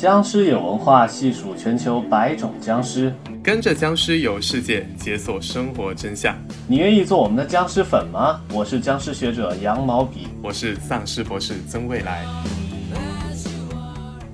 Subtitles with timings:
[0.00, 6.34] 僵尸有文化，细数全球百种僵尸，跟着僵尸游世界，解锁生活真相。
[6.66, 8.40] 你愿意做我们的僵尸粉吗？
[8.50, 12.24] 我是僵尸学者羊毛笔，我是丧尸博士曾未来。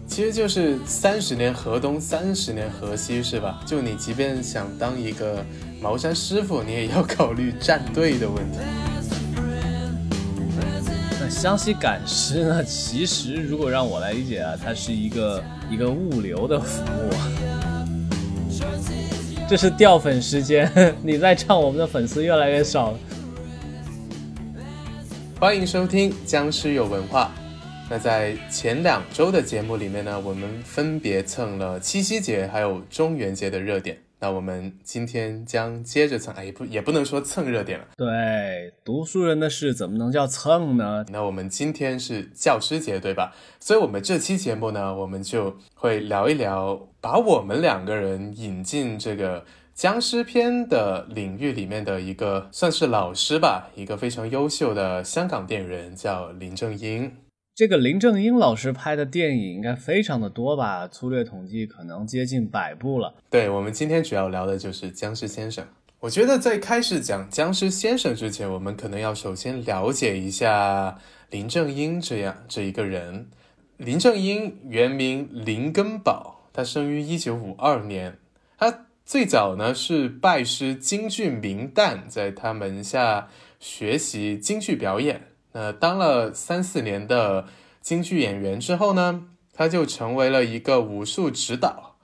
[0.06, 3.60] 其实就是三十年河东，三十年河西，是吧？
[3.66, 5.44] 就你即便想当一个
[5.82, 8.58] 茅山师傅，你也要考虑站队的问题。
[11.46, 12.64] 江西赶尸呢？
[12.64, 17.10] 其实如果让我来理解啊，它是一个一个物流的服务。
[19.48, 20.68] 这是掉粉时间，
[21.04, 22.98] 你在唱，我们的粉丝越来越少了。
[25.38, 27.30] 欢迎收听《僵尸有文化》。
[27.88, 33.96] 那在前两周的节目里面呢，我们分别蹭了七夕节还有中元节的热点。
[34.18, 37.86] 那我们今天将接着蹭，哎，不也不能说蹭热点了。
[37.96, 41.04] 对，读书人的事怎么能叫蹭呢？
[41.10, 43.34] 那我们今天是教师节，对吧？
[43.60, 57.12] 所以，我们这期节目呢，我们就会聊一聊，把我们两个人引进这个僵尸片的领域里面的一个，算是老师吧，一个非常优秀的香港电影人，叫林正英。
[57.56, 60.86] 这个林正英老师拍的电影应该非常的多吧？
[60.86, 63.14] 粗略统计，可能接近百部了。
[63.30, 65.64] 对我们今天主要聊的就是《僵尸先生》。
[66.00, 70.98] 我觉得在开始讲《僵尸先生》之前，我们可能要首先了解一下
[71.30, 73.28] 林正英这样这一个人。
[73.78, 78.18] 林正英原名林根宝，他生于一九五二年。
[78.58, 85.22] 他最早呢是拜师京剧名旦，在他门下学习京剧表演。
[85.56, 87.46] 呃，当了三四年的
[87.80, 89.22] 京剧演员之后呢，
[89.54, 91.96] 他就成为了一个武术指导，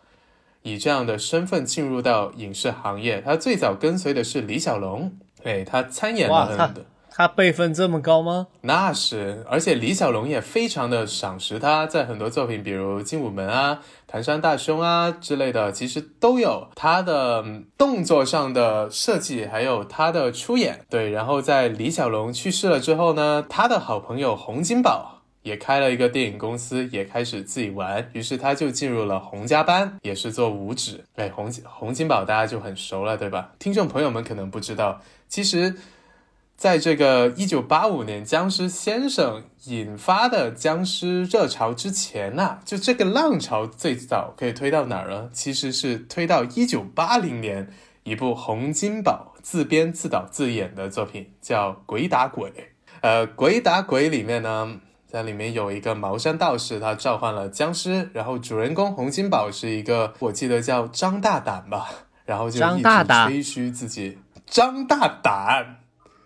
[0.62, 3.20] 以这样的身份进入到影视行业。
[3.20, 5.12] 他最早跟随的是李小龙，
[5.44, 6.82] 哎，他参演了很多。
[7.14, 8.46] 他辈分这么高吗？
[8.62, 13.74] 那是，而且李小龙也非常的赏识他，在很多作品，比如《精武门》啊、
[14.06, 17.44] 《唐山大兄》啊之类的，其实都有他的
[17.76, 20.86] 动作上的设计，还有他的出演。
[20.88, 31.04] 对，然后在李小龙去世了之后呢，他的好朋友洪金宝也开了一个电影公司，也开始自己玩，于是他就进入了洪家班，也是做武指。
[31.16, 33.50] 哎，洪洪金宝大家就很熟了，对吧？
[33.58, 35.76] 听众朋友们可能不知道，其实。
[36.62, 45.28] 在这个一九八五年僵尸先生引发的僵尸热潮之前呐，就这个浪潮最早可以推到哪儿呢？
[45.32, 47.68] 其实是推到一九八零年
[48.04, 52.50] 一部洪金宝自编自导自演的作品，叫《鬼打鬼》。
[53.00, 54.78] 呃，《鬼打鬼》里面呢，
[55.08, 61.88] 在里面有一个茅山道士，他召唤了僵尸，然后主人公洪金宝是一个，我记得叫张大胆吧，
[62.24, 62.88] 然后就一直
[63.26, 65.81] 吹嘘自己张大胆。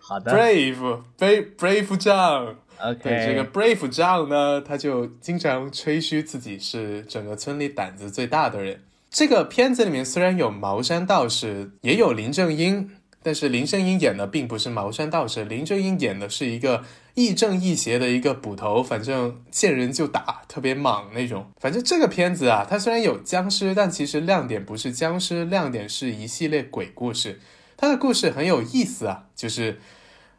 [0.07, 8.81] 好的，Brave，Brave Brave 张，OK，这个 Brave 张呢，他就经常吹嘘自己是整个村里胆子最大的人。
[9.09, 12.89] 这个片子里面虽然有茅山道士，也有林正英，
[13.21, 16.85] 但是林正英演的并不是茅山道士，林正英演的是一个
[17.15, 21.51] 亦正亦邪的一个捕头，反正见人就打，特别莽那种。
[21.59, 27.41] 反正这个片子啊，它虽然有僵尸，但其实亮点不是僵尸，亮点是一系列鬼故事。
[27.75, 29.81] 它的故事很有意思啊，就是。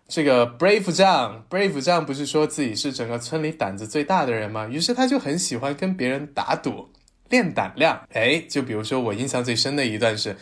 [0.09, 4.67] 这个 Brave 丈，Brave 丈不是说自己是整个村里胆子最大的人吗？
[4.67, 6.89] 于是他就很喜欢跟别人打赌，
[7.29, 8.07] 练胆量。
[8.15, 10.35] 哎，就比如说我印象最深的一段是，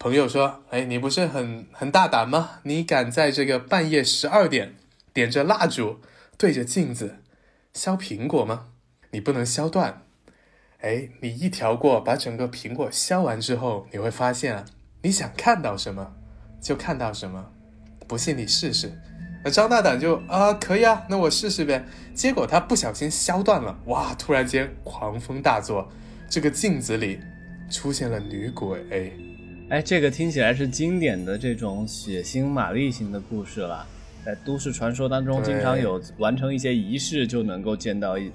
[0.00, 2.58] 朋友说：“哎，你不是很很大胆吗？
[2.64, 4.74] 你敢在这个半夜十二点
[5.12, 6.00] 点着蜡烛，
[6.36, 7.18] 对着镜子
[7.72, 8.66] 削苹果吗？
[9.12, 10.02] 你不能削断。
[10.80, 14.64] 哎，你一条过，把整个苹果削完之后，你会发现啊，
[15.02, 16.14] 你想看到什么
[16.60, 17.52] 就看到什么。”
[18.06, 18.92] 不信你试试，
[19.42, 21.84] 那张大胆就啊可以啊，那我试试呗。
[22.14, 24.14] 结果他不小心削断了，哇！
[24.14, 25.90] 突然间狂风大作，
[26.28, 27.18] 这个镜子里
[27.70, 29.12] 出现了女鬼。
[29.70, 33.86] 哎，这个听起来是经典的这种血腥玛丽型的故事了。
[34.24, 38.30] 在都市传说当中，经常有完成一些仪式就能够见到一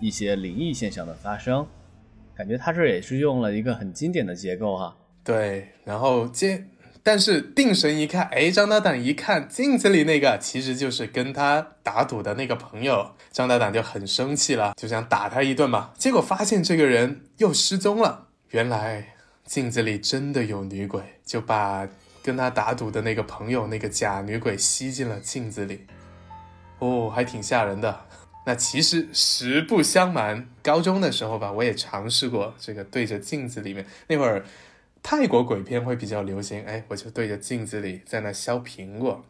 [0.00, 1.66] 一些灵异现象的发生。
[2.34, 4.96] 感觉他这也是用了一个很经典的结构哈。
[5.22, 6.64] 对，然后接。
[7.02, 13.12] 但是定神一看，哎，张大胆一看镜子里那个，其实就是跟他打赌的那个朋友。
[13.32, 15.92] 张大胆就很生气了，就想打他一顿嘛。
[15.96, 18.26] 结果发现这个人又失踪了。
[18.50, 19.14] 原来
[19.46, 21.88] 镜子里真的有女鬼，就把
[22.22, 25.86] 跟他打赌的那个朋友那个假女鬼吸进了镜子里。
[26.80, 28.06] 哦，还挺吓人的。
[28.44, 34.44] 那其实实不相瞒，高中的时候吧，我也尝试过这个对着镜子里面那会儿。
[35.02, 39.24] 泰国鬼片会比较流行，哎，我就对着镜子里在那削苹果，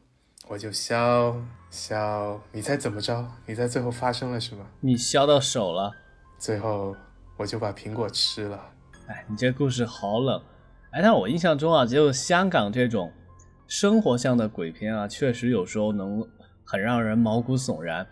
[0.49, 1.34] 我就削
[1.70, 3.26] 削，你猜怎么着？
[3.46, 4.67] 你猜最后发生了什么？
[4.81, 5.93] 你削到手了。
[6.38, 6.96] 最后
[7.37, 8.61] 我就把苹果吃了。
[9.06, 10.43] 哎，你这故事好冷。
[10.90, 13.12] 哎，但我印象中啊，只有香港这种
[13.69, 16.26] 生活向的鬼片啊，确实有时候能
[16.64, 18.06] 很让人毛骨悚然。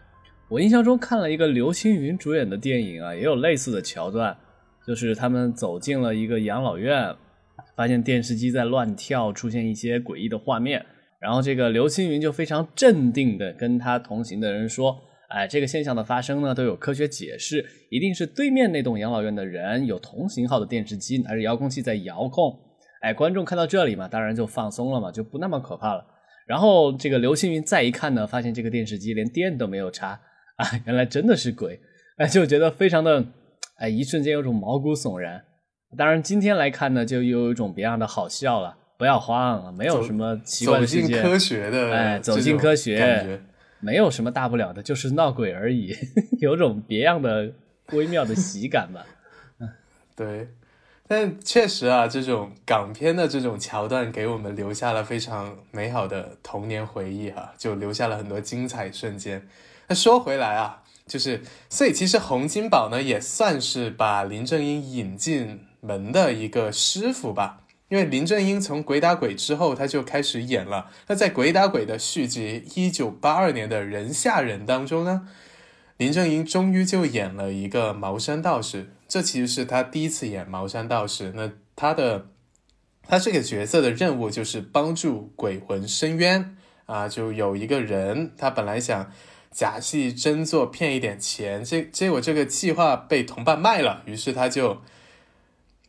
[0.48, 4.36] 我印象中看了一个刘青云主演的电影啊，也有类似的桥段，
[4.86, 7.14] 就是他们走进了一个养老院，
[7.78, 10.84] 发现电视机在乱跳，出现一些诡异的画面，
[11.20, 22.52] 然后这个刘青云就非常镇定的跟他同行的人说：“哎，这个现象的发生呢，都有科学解释，一定是对面那栋养老院的人有同型号的电视机，拿着遥控器在遥控。”
[23.00, 26.04] 哎，观众看到这里嘛，当然就放松了嘛，就不那么可怕了。
[26.48, 30.20] 然后这个刘青云再一看呢，发现这个电视机连电都没有插。
[30.56, 31.78] 啊，原来真的是鬼，
[32.16, 33.24] 哎，就觉得非常的，
[33.76, 35.44] 哎，一瞬间有种毛骨悚然。
[35.96, 38.76] 当然，今天来看呢，就又有一种别样的好笑了。
[38.96, 41.08] 不要慌，没有什么奇怪的事件。
[41.08, 43.40] 走进科学的，哎，走进科学，
[43.80, 45.94] 没有什么大不了的，就是闹鬼而已，
[46.40, 47.52] 有种别样的
[47.92, 49.06] 微妙的喜感吧。
[49.60, 49.68] 嗯，
[50.16, 50.48] 对。
[51.06, 59.48] 但确实啊，这种港片的这种桥段，给我们留下了非常美好的童年回忆哈，就留下了很多精彩瞬间。
[59.86, 70.90] 那说回来啊，就是所以其实洪金宝呢也算是把林正英引进门的一个师傅吧，因为林正英从《鬼打鬼》之后他就开始演了。
[71.06, 75.28] 那在《鬼打鬼》的续集一九八二年的人吓人当中呢，
[75.96, 81.32] 林正英终于就演了一个茅山道士，这其实是他第一次演茅山道士。
[81.34, 82.26] 那他的
[83.02, 89.12] 他这个角色的任务就是帮助鬼魂伸冤啊，就有一个人他本来想。
[89.50, 94.82] 假戏真做骗一点钱，结结果这个计划被同伴卖了，于是他就，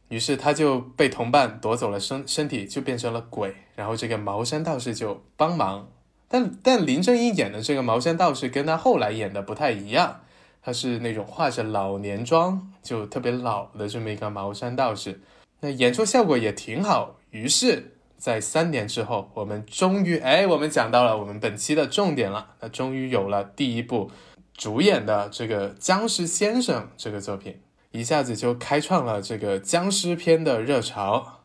[0.10, 3.56] 于是他就被同伴夺走了身身体，就变成了鬼。
[3.76, 5.90] 然后这个茅山道士就帮忙，
[6.28, 10.20] 但但林正英演的这个茅山道士跟他后来演的不太一样，
[10.62, 15.22] 他是那种化着老年妆，就特别老的这么一个茅山道士，
[15.62, 17.96] 那演出效果也挺好，于是。
[18.20, 22.50] 在三年之后，我们终于哎，我们讲到了我们本期的重点了。
[22.60, 24.12] 那终于有了第一部
[24.58, 31.42] 主演的这个《僵尸先生》这个作品，一下子就开创了这个僵尸片的热潮。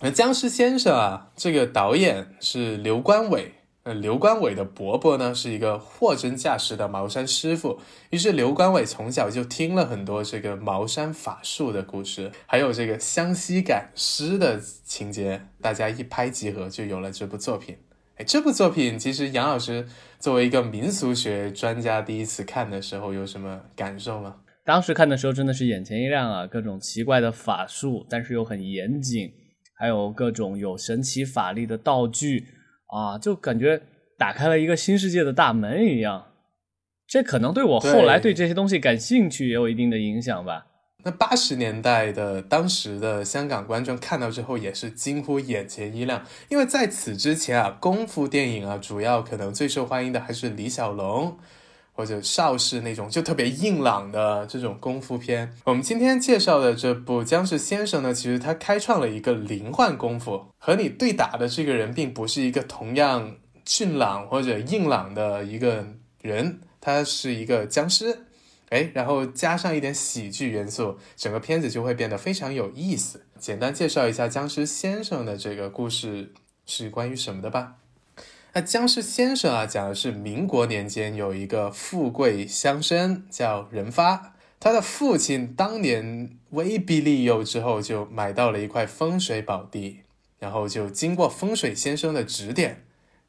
[0.00, 3.54] 那《僵尸先生》啊，这个导演是刘关伟。
[3.84, 17.76] 呃，刘关伟的伯伯呢是一个货真价实的茅山师傅，于是刘关伟从小就听了很多这个茅山法术的故事，还有这个湘西赶尸的情节，大家一拍即合，就有了这部作品。
[18.18, 19.88] 哎，这部作品其实杨老师
[20.20, 24.36] 作为一个民俗学专家，第一次看的时候有什么感受吗？
[24.64, 29.32] 当时看的时候真的是眼前一亮啊，各种奇怪的法术，但是又很严谨，
[29.76, 32.46] 还有各种有神奇法力的道具。
[32.94, 33.80] 啊，就感觉
[34.18, 36.26] 打开了一个新世界的大门一样，
[37.06, 40.66] 这可能对我后来对这些东西感兴趣也有一定的影响吧。
[41.02, 51.38] 那八十年代的当时的香港观众看到之后也是惊呼眼前一亮，因为在此之前啊，功夫电影啊，主要可能最受欢迎的还是李小龙。
[52.02, 65.86] 或者邵氏那种就特别硬朗的这种功夫片，我们今天介绍的这部《僵尸先生》呢，其实他开创了一个灵幻功夫，和你对打的这个人并不是一个同样俊朗或者硬朗的一个
[66.22, 68.26] 人，他是一个僵尸，
[68.70, 73.24] 哎，然后加上一点喜剧元素，整个片子就会变得非常有意思。
[73.38, 76.32] 简单介绍一下《僵尸先生》的这个故事
[76.66, 77.74] 是关于什么的吧。
[78.54, 90.00] 那僵尸先生啊，讲的是民国年间有一个富贵乡绅叫任发，他的父亲当年威逼利诱之后，就买到了一块风水宝地，
[90.38, 92.84] 然后就经过风水先生的指点，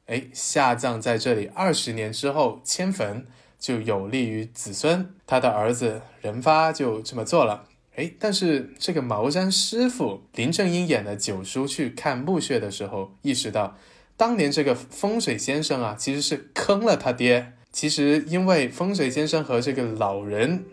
[0.07, 3.25] 哎，下葬在这里二十年之后迁坟，
[3.57, 5.15] 就有利于子孙。
[5.25, 13.77] 他的儿子任发就这么做了，哎，但是这个茅山师傅林正英演的九叔去看墓穴的时候，意识到。
[14.15, 17.53] 当年这个风水先生啊，其实是坑了他爹。
[17.71, 20.63] 其实因为风水先生和这个老人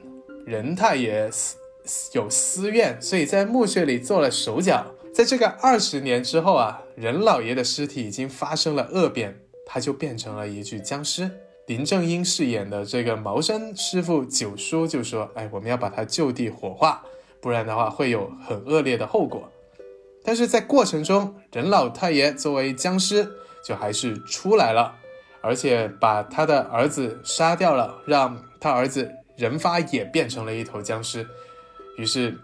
[0.44, 1.30] 任太爷
[2.12, 4.87] 有私怨，所以在墓穴里做了手脚。
[5.12, 11.30] 在这个二十年之后啊，任老爷的尸体已经发生了恶变，他就变成了一具僵尸。
[11.66, 17.02] 林正英饰演的这个茅山师傅九叔就说：“哎，我们要把他就地火化，
[17.40, 19.50] 不然的话会有很恶劣的后果。”
[20.24, 23.28] 但是在过程中，任老太爷作为僵尸，
[23.64, 24.94] 就还是出来了，
[25.40, 31.26] 而且把他的儿子杀掉了，让他儿子任发也变成了一头僵尸。
[31.96, 32.36] 于是，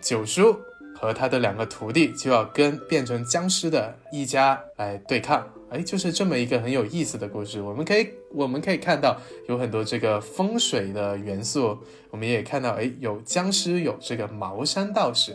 [0.00, 0.56] 九叔
[0.98, 7.60] 和他的两个徒弟就要跟变成僵尸的一家来对抗，哎，就是这么一个很有意思的故事。
[7.60, 9.16] 我们可以我们可以看到
[9.48, 11.78] 有很多这个风水的元素，
[12.10, 15.34] 我们也看到哎有僵尸，有这个茅山道士。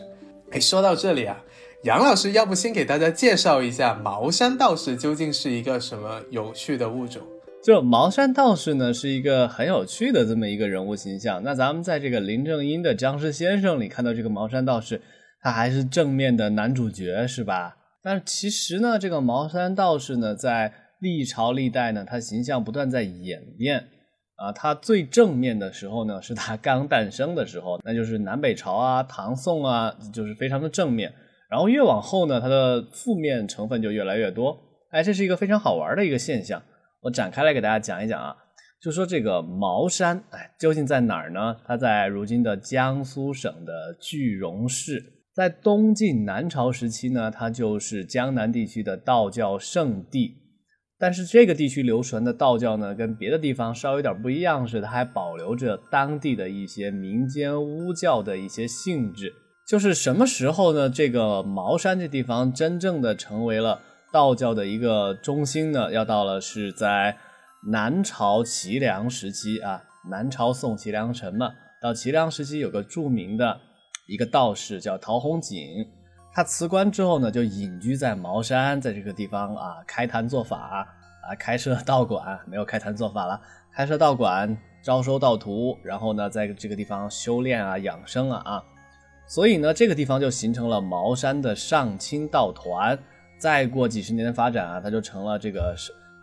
[0.50, 1.36] 哎，说到这里啊，
[1.84, 7.22] 杨老师要不先给大家介绍一下茅山道士究竟是一个什么有趣的物种？
[7.62, 11.40] 就茅山道士呢，是一个很有趣的这么一个人物形象。
[11.44, 15.00] 那咱们在这个林正英的《僵尸先生》里看到这个茅山道士，
[15.40, 17.76] 他还是正面的男主角，是吧？
[18.02, 23.86] 但是其实呢，这个茅山道士呢，在历朝历代呢，他形象不断在演变
[24.34, 24.50] 啊。
[24.50, 31.14] 他最正面的时候呢，是他刚诞生的时候，那就是南北朝啊、唐宋啊，就是非常的正面。
[31.48, 34.58] 然后越往后呢，它的负面成分就越来越多。
[34.90, 36.62] 哎，这是一个非常好玩的一个现象。
[37.02, 38.36] 我展开来给大家讲一讲啊，
[38.82, 41.56] 就说这个茅山，哎，究竟在哪儿呢？
[41.64, 45.14] 它在如今的江苏省的句容市。
[45.34, 50.34] 在东晋南朝时期呢，它就是江南地区的道教圣地。
[50.98, 59.32] 但是这个地区流传的道教呢，跟别的地方稍微有点不一样，是它还保留着当地的一些民间巫教的一些性质。
[59.68, 60.88] 就是什么时候呢？
[60.88, 65.92] 这个茅山这地方真正的成为了道教的一个中心呢？
[65.92, 67.18] 要到了是在
[67.70, 71.50] 南朝齐梁时期啊，南朝宋齐梁陈嘛，
[71.82, 73.60] 到齐梁时期有个著名的。
[74.06, 75.86] 一个道士叫陶弘景，
[76.32, 83.38] 他辞官之后呢，就隐居在茅山，在这个地方啊开坛做法啊，开设道馆，没有开坛做法了，
[83.74, 88.64] 开设道馆，招收道徒，然后呢，在这个地方修炼啊、养生啊啊，
[89.28, 92.98] 所以呢，这个地方就形成了茅山的上清道团。
[93.38, 95.76] 再过几十年的发展啊，它就成了这个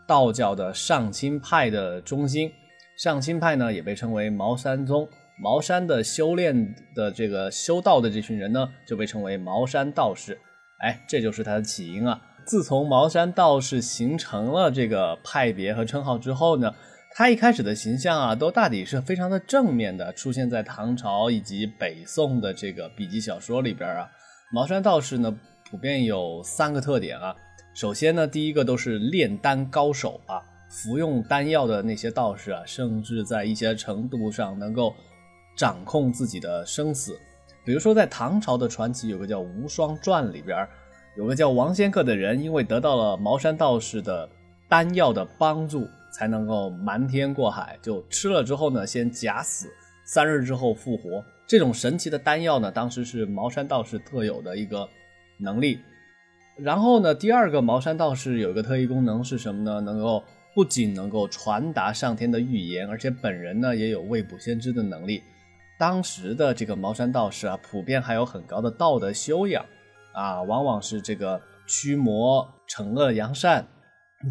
[0.07, 2.51] 道教的上清派的中心。
[2.97, 5.07] 上清派呢，也被称为茅山宗。
[5.37, 10.37] 茅山的修炼的这个修道的这群人呢，就被称为茅山道士。
[10.79, 12.19] 哎，这就是它的起因啊。
[12.43, 16.73] 自从茅山道士形成了这个派别和称号之后呢，
[17.17, 24.05] 他一开始的形象啊，都大抵是非常的正面的，出现在唐朝以及北宋的这个笔记小说里边啊。
[24.51, 25.33] 茅山道士呢，
[25.71, 27.33] 普遍有三个特点啊。
[27.73, 34.93] 首先呢，第一个都是炼丹高手啊，服用丹药的那些道士啊，甚至在一些程度上能够。
[35.57, 37.17] 掌控自己的生死，
[37.63, 40.67] 比如说在唐朝的传奇有个叫《无双传》里边，
[41.15, 44.29] 有个叫王仙客的人，因为得到了茅山道士的
[44.67, 47.77] 丹药的帮助，才能够瞒天过海。
[47.81, 49.67] 就吃了之后呢，先假死，
[50.05, 51.21] 三日之后复活。
[51.45, 54.87] 这种神奇的丹药呢，当时是茅山道士特有的一个
[55.37, 55.79] 能力。
[56.57, 59.81] 然后呢，第二个茅山道士有一个特异功能是什么呢？
[59.81, 65.21] 能够不仅能够传达上天的预言，而且本人呢也有未卜先知的能力。
[65.77, 69.65] 当时的这个茅山道士啊，普遍还有很高的道德修养，
[70.13, 73.67] 啊，往往是这个驱魔惩恶扬善，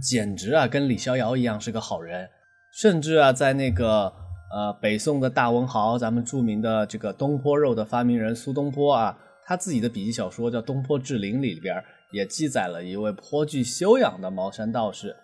[0.00, 2.28] 简直啊跟李逍遥一样是个好人。
[2.72, 4.12] 甚至啊，在那个
[4.52, 11.82] 呃北宋的大文豪，咱们著名的这个东坡肉的发明人苏东坡啊，他自己的笔记小说叫《东坡志林》里边
[12.12, 15.16] 也记载了一位颇具修养的茅山道士。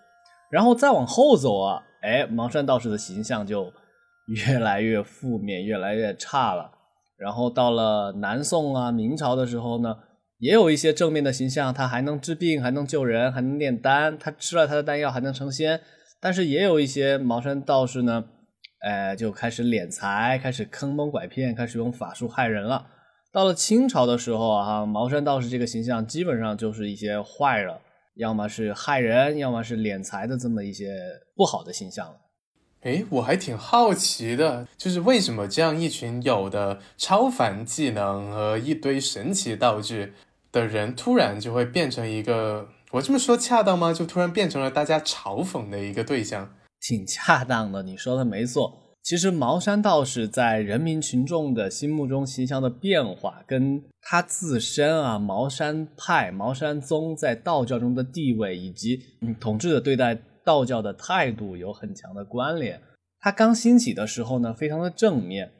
[0.49, 3.71] 然后再往后走啊，哎，茅山道士的形象就。
[4.27, 6.71] 越来越负面，越来越差了。
[7.17, 9.97] 然后到了南宋啊、明朝的时候呢，
[10.41, 15.79] 也有一些正面的形象，他还能治病，还能救人，还能炼丹，他吃了他的丹药还能成仙。
[16.19, 18.25] 但是也有一些茅山道士呢，
[18.79, 22.87] 哎，就开始敛财，开始坑蒙拐骗，开始用法术害人了。
[23.31, 27.79] 到了清朝的时候啊，茅山道士这个形象基本上就是一些坏了，
[28.15, 30.97] 要么是害人，要么是敛财的这么一些
[31.35, 32.15] 不好的形象了。
[32.81, 40.11] 哎，我还挺好奇的，就是为什么这样一群有的超凡技能和一堆神奇道具
[40.51, 43.93] 的人，突然就会变成一个，我这么说恰当吗？
[43.93, 46.53] 就突然变成了大家嘲讽的一个对象？
[46.79, 48.95] 挺恰当的，你说的没错。
[49.03, 58.99] 其实茅山道士在人民群众的心目中形象的变化，跟他自身啊，茅山派、茅山宗在道教中的地位，以及
[59.39, 60.17] 统治者对待。
[60.43, 62.81] 道教的态度有很强的关联。
[63.19, 65.51] 他刚兴起的时候呢，非常的正面。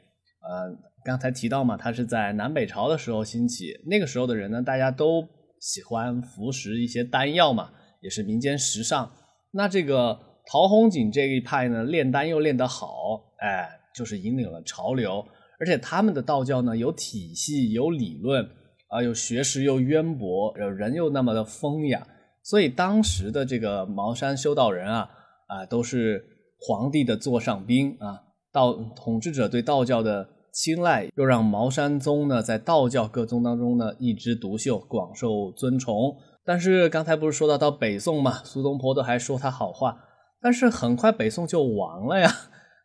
[0.42, 3.72] 呃，刚才提到嘛，它是在南北朝的时候兴起。
[3.86, 5.26] 那个时候的人呢，大家都
[5.60, 9.10] 喜欢服食一些丹药嘛，也是民间时尚。
[9.52, 15.24] 那这个陶弘景这一派呢，炼丹又炼得好，哎，就是引领了潮流。
[15.58, 18.44] 而且他们的道教呢，有体系，有理论，
[18.88, 22.06] 啊，有学识又渊博，人又那么的风雅。
[22.42, 25.08] 所以当时的这个茅山修道人啊，
[25.46, 26.24] 啊，都是
[26.60, 28.20] 皇帝的座上宾啊。
[28.52, 36.14] 道统治者对道教的青睐，又让茅山宗呢在道教各宗当中呢一枝独秀，广受尊崇。
[36.44, 39.96] 但是刚才不是说到到北宋嘛，苏东坡都还说他好话，
[40.40, 42.30] 但是很快北宋就亡了呀。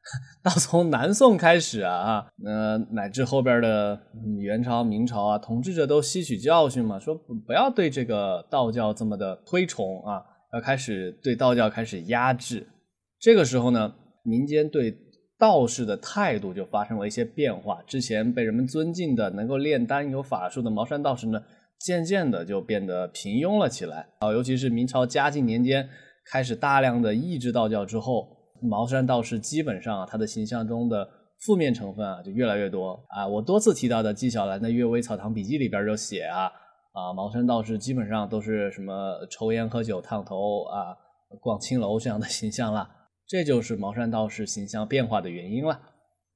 [0.42, 4.00] 到从南宋开始啊，呃，乃至后边的
[4.40, 7.14] 元朝、明朝啊，统治者都吸取教训嘛，说
[7.46, 12.66] 不要对这个道教这么的推崇啊，要开始对道教开始压制。
[13.20, 14.98] 这个时候呢，民间对
[15.40, 17.82] 道士的态度就发生了一些变化。
[17.86, 21.42] 之前被人们尊敬的、能够炼丹有法术的茅山道士呢。
[21.80, 25.88] 渐渐的就变得平庸了起来啊，尤其是明朝嘉靖年间
[26.26, 28.28] 开始大量的抑制道教之后，
[28.64, 31.08] 茅山道士基本上啊，他的形象中的
[31.46, 33.28] 负面成分啊就越来越多啊。
[33.28, 36.46] 我多次提到的纪晓岚的《阅微草堂笔记》里边就写啊
[36.94, 40.98] 啊，茅山道士基本上都是什么抽烟喝酒烫头啊，
[41.40, 42.90] 逛青楼这样的形象了，
[43.28, 45.82] 这就是茅山道士形象变化的原因了。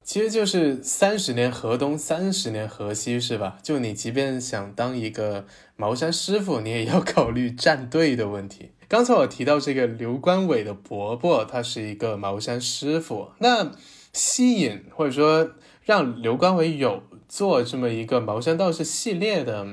[0.03, 3.60] 其实就是三十年河东，三十年河西，是吧？
[3.63, 5.45] 就你即便想当一个
[5.75, 8.71] 茅山师傅，你也要考虑站队的问题。
[8.88, 13.29] 刚才我提到这个刘关伟的伯伯，他是一个茅山师傅。
[13.39, 13.71] 那
[14.12, 15.51] 吸引或者说
[15.83, 19.65] 让刘关伟有做这么一个茅山道士系列的。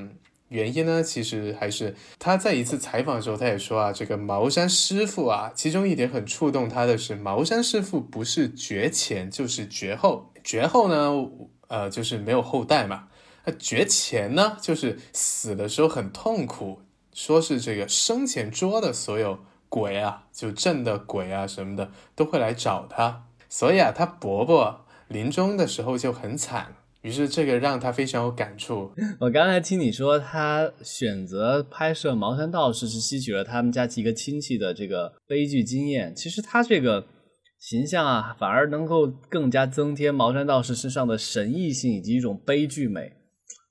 [0.49, 11.29] 原因呢，其实还是他在一次采访的时候，他也说啊，这个茅山师傅啊，其中一点很触动他的是，茅山师傅不是绝前就是绝后，绝后呢，
[11.67, 13.07] 呃，就是没有后代嘛，
[13.45, 16.81] 那绝前呢，就是死的时候很痛苦，
[17.13, 19.39] 说是这个生前捉的所有
[19.69, 26.73] 鬼啊，就镇的鬼啊什么的都会来找他，所以啊，他伯伯临终的时候就很惨。
[27.01, 28.91] 于是这个让他非常有感触。
[29.21, 36.13] 我刚才听你说，他选择拍摄《茅山道士》是吸取了他们家几个亲戚的这个悲剧经验。
[36.13, 37.05] 其实他这个
[37.57, 43.13] 形象啊，反而能够更加增添茅山道士身上的神异性以及一种悲剧美。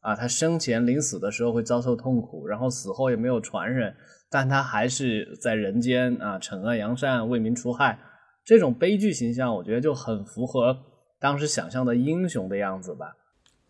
[0.00, 3.94] 啊，他生前临死的时候会遭受痛苦，然后死后也没有传人，
[4.30, 7.98] 但他还是在人间啊，惩恶扬善，为民除害。
[8.44, 10.74] 这种悲剧形象，我觉得就很符合。
[11.20, 13.06] 当时想象的英雄的样子吧，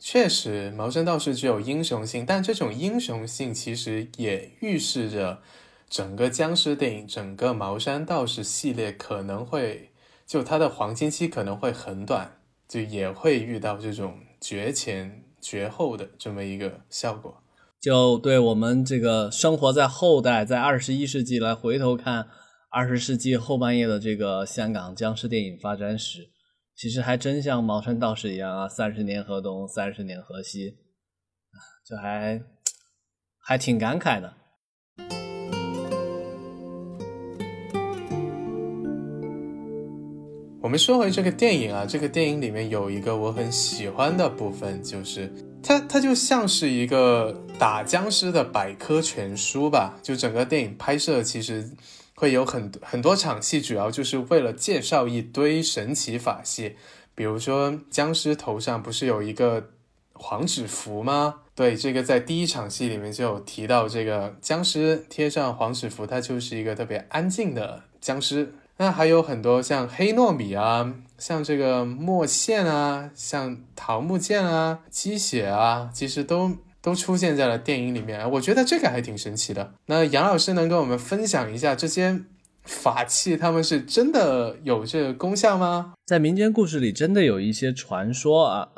[0.00, 5.40] 确实，茅山道士具有英雄性，但这种英雄性其实也预示着
[5.90, 9.90] 整个僵尸电影、整个茅山道士系列可能会
[10.24, 17.42] 就它的黄金期可能会很短，就也会遇到这种绝前绝后的这么一个效果。
[17.80, 22.28] 就对我们这个生活在后代，在二十一世纪来回头看
[22.70, 26.28] 二十世纪后半叶的这个香港僵尸电影发展史。
[26.80, 30.76] 其实还真像茅山道士一样啊，三十年河东，三十年河西，
[31.84, 32.40] 就还
[33.36, 34.32] 还挺感慨的。
[40.62, 45.28] 我们说回这个电影啊，这个电影里面有一个我很喜欢的部分，就是
[45.60, 49.98] 它它就像是一个打僵尸的百科全书吧。
[50.00, 51.68] 就整个电影拍摄其实。
[52.18, 56.74] 会有很很多场戏，主要就是为了介绍一堆神奇法器，
[57.14, 59.70] 比如说僵尸头上不是有一个
[60.14, 61.42] 黄纸符吗？
[61.54, 68.52] 对，这个在第一场戏里面就有提到，这个僵尸贴上黄纸符，它就是一个特别安静的僵尸。
[68.78, 76.56] 那还有很多像黑糯米啊，像这个墨线啊，像桃木剑啊，鸡血啊，其实都。
[76.88, 79.74] 都出现在了电影里面，我觉得这个还挺神奇的。
[79.86, 82.18] 那杨老师能跟我们分享一下这些
[82.62, 85.92] 法器，他们是真的有这个功效吗？
[86.06, 88.70] 在民间故事里，真的有一些传说啊。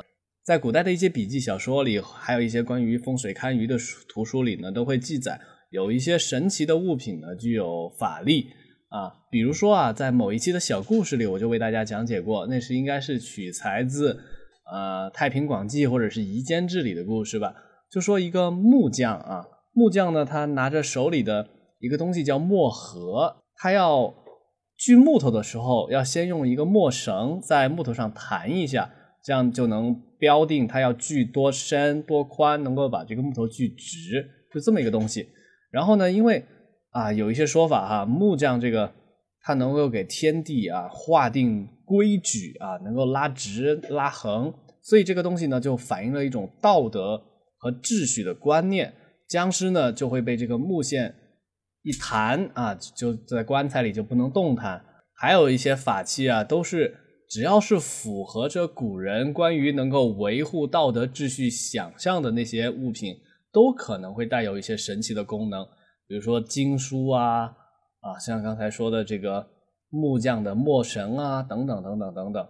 [0.43, 3.77] 在古代的一些笔记小说里，还有一些关于风水堪舆的
[4.09, 8.47] 图书里呢，都会记载有一些神奇的物品呢具有法力
[8.89, 9.13] 啊。
[9.31, 14.19] 比如说啊，在某一期的小故事里，我就为大家讲解过，那是应该是取材自
[14.69, 17.53] 呃《太平广记》或者是《夷坚志》里的故事吧。
[17.91, 21.45] 就说一个木匠啊，木匠呢，他拿着手里的
[21.79, 24.13] 一个东西叫墨盒，他要
[24.77, 28.89] 锯木头的时候，要先用一个墨绳在木头上弹一下，
[29.21, 35.27] 这样就能标定他要锯多深多宽，能够把这个木头锯直，就这么一个东西。
[35.69, 36.45] 然后呢，因为
[36.91, 38.89] 啊有一些说法哈，木匠这个
[39.41, 47.21] 他能够给天地啊划定规矩啊，能够拉直拉横，所以这个东西呢就反映了一种道德。
[47.61, 48.91] 和秩序的观念，
[49.29, 51.15] 僵尸呢就会被这个木线
[51.83, 54.83] 一弹啊，就在棺材里就不能动弹。
[55.13, 56.97] 还有一些法器啊，都是
[57.29, 63.15] 只要是符合着古人关于能够维护道德秩序想象的那些物品，
[63.51, 65.63] 都可能会带有一些神奇的功能，
[66.07, 67.43] 比如说经书啊
[67.99, 69.47] 啊，像刚才说的这个
[69.89, 72.47] 木匠的墨绳啊，等等等等等等。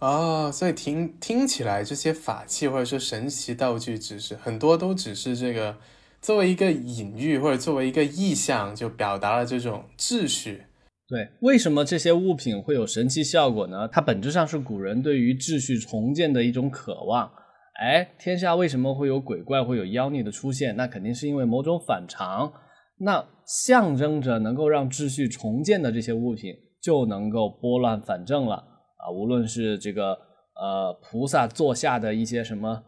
[0.00, 5.76] 哦，所以听听起来这些法器或者说神奇道具，只是很多都只是这个
[6.22, 10.64] 作为一个隐喻或者作为一个意象，就表达了这种秩序。
[11.06, 13.86] 对，为什么这些物品会有神奇效果呢？
[13.88, 17.30] 它本质上是古人对于秩序重建的一种渴望。
[17.78, 20.76] 哎，天下为什么会有鬼怪、会有妖孽的出现？
[20.76, 22.50] 那肯定是因为某种反常。
[22.98, 28.64] 那象征着能够让秩序重建的这些物品，就能够拨乱反正了
[29.04, 29.10] 啊！
[29.10, 30.18] 无论是这个
[30.54, 32.82] 呃菩萨座下的一些什么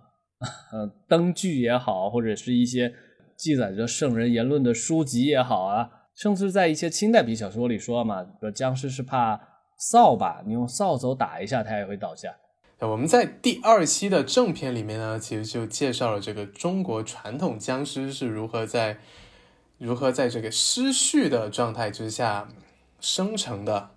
[0.73, 2.93] 呃灯具也好，或者是一些
[3.37, 9.41] 记载着圣人言论的书籍也好啊，甚至在一些清代笔小说里说嘛，说僵尸是怕
[9.79, 12.35] 扫把，你用扫帚打一下，它也会倒下。
[12.81, 18.99] 我们在第二期的正片里面呢，其实就介绍了这个中国传统僵尸是如何在。
[19.79, 22.47] 如何在这个失序的状态之下
[23.01, 23.91] 生成的？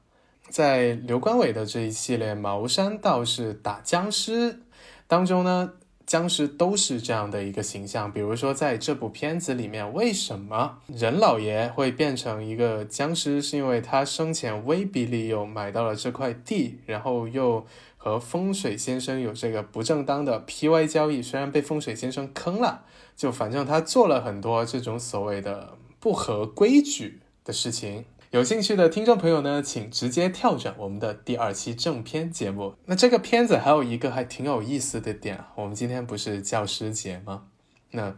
[0.50, 4.62] 在刘关伟的这一系列茅山道士打僵尸
[5.08, 5.74] 当中呢，
[6.06, 8.12] 僵尸都是这样的一个形象。
[8.12, 13.42] 比如说，在这部片子里面，为什么任老爷会变成一个僵尸？
[13.42, 17.66] 是因为他生前威逼利诱买到了这块地，然后又
[17.98, 22.84] 和风水先生有这个不正当的 P Y 交易，虽然被风水先生坑了。
[23.18, 28.06] 就反正他做了很多这种所谓的不合规矩的事情。
[28.36, 32.76] 有兴趣的听众朋友呢，请直接跳转我们的第二期正片节目。
[32.84, 37.44] 那这个片子还有一个还挺有意思的点，我们今天不是教师节吗？
[37.92, 38.14] 那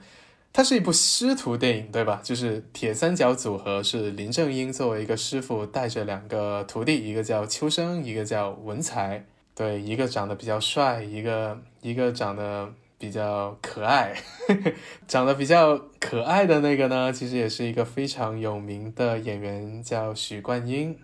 [0.51, 2.19] 它是一部师徒电影，对吧？
[2.23, 9.23] 就是铁三角组合是林正英作为一个师傅，带着两个徒弟，一个叫秋生，一个叫文才。
[9.53, 12.73] 对，一个长得比较帅，一个一个长得。
[13.00, 14.16] 比较可爱，
[15.08, 20.98] 长得比较可爱的那个呢，其实也是一个非常有名的演员，叫许冠英。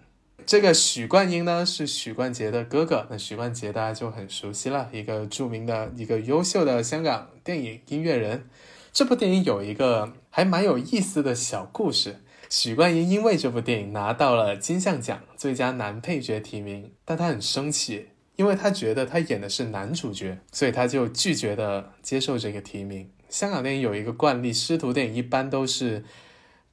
[0.46, 8.50] 这个许冠英呢是许冠杰的哥哥，那许冠杰大家就很熟悉了，一个著名的一个优秀的香港电影音乐人。
[8.92, 18.10] 这部电影有一个还蛮有意思的小故事，许冠英因为这部电影拿到了金像奖最佳男配角提名，但他很生气。
[18.36, 23.10] 因为他觉得他演的是男主角，所以他就拒绝的接受这个提名。
[23.30, 26.04] 香港电影有一个惯例，师徒电影一般都是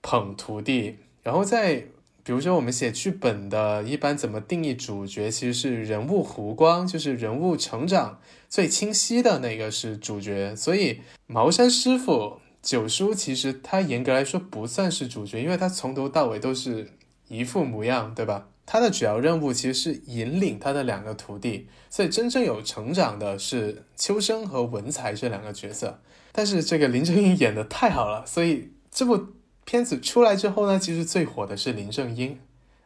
[0.03, 1.85] 捧徒弟，然后在
[2.23, 5.31] 比如说我们写剧本的，一般怎么定义主角？
[5.31, 10.55] 其实是人物弧光，就是人物成长最清晰的那个是主角。
[10.55, 16.90] 所以茅山师傅九叔其实他严格来说不算是主角，因为他从头到尾都是
[17.29, 18.49] 一副模样，对吧？
[18.66, 26.01] 他的主要任务其实是引领他的两个徒弟，所以真正有成长的是秋生和文才这两个角色。
[26.33, 29.27] 但是这个林正英演的太好了，所以这部
[29.64, 32.38] 片子出来之后呢，其实最火的是林正英，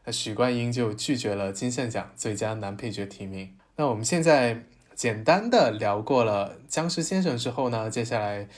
[0.07, 3.55] 那许冠英就拒绝了金像奖最佳男配角提名。
[3.77, 8.49] 那我们现在简单的聊过了僵尸先生之后呢，接下来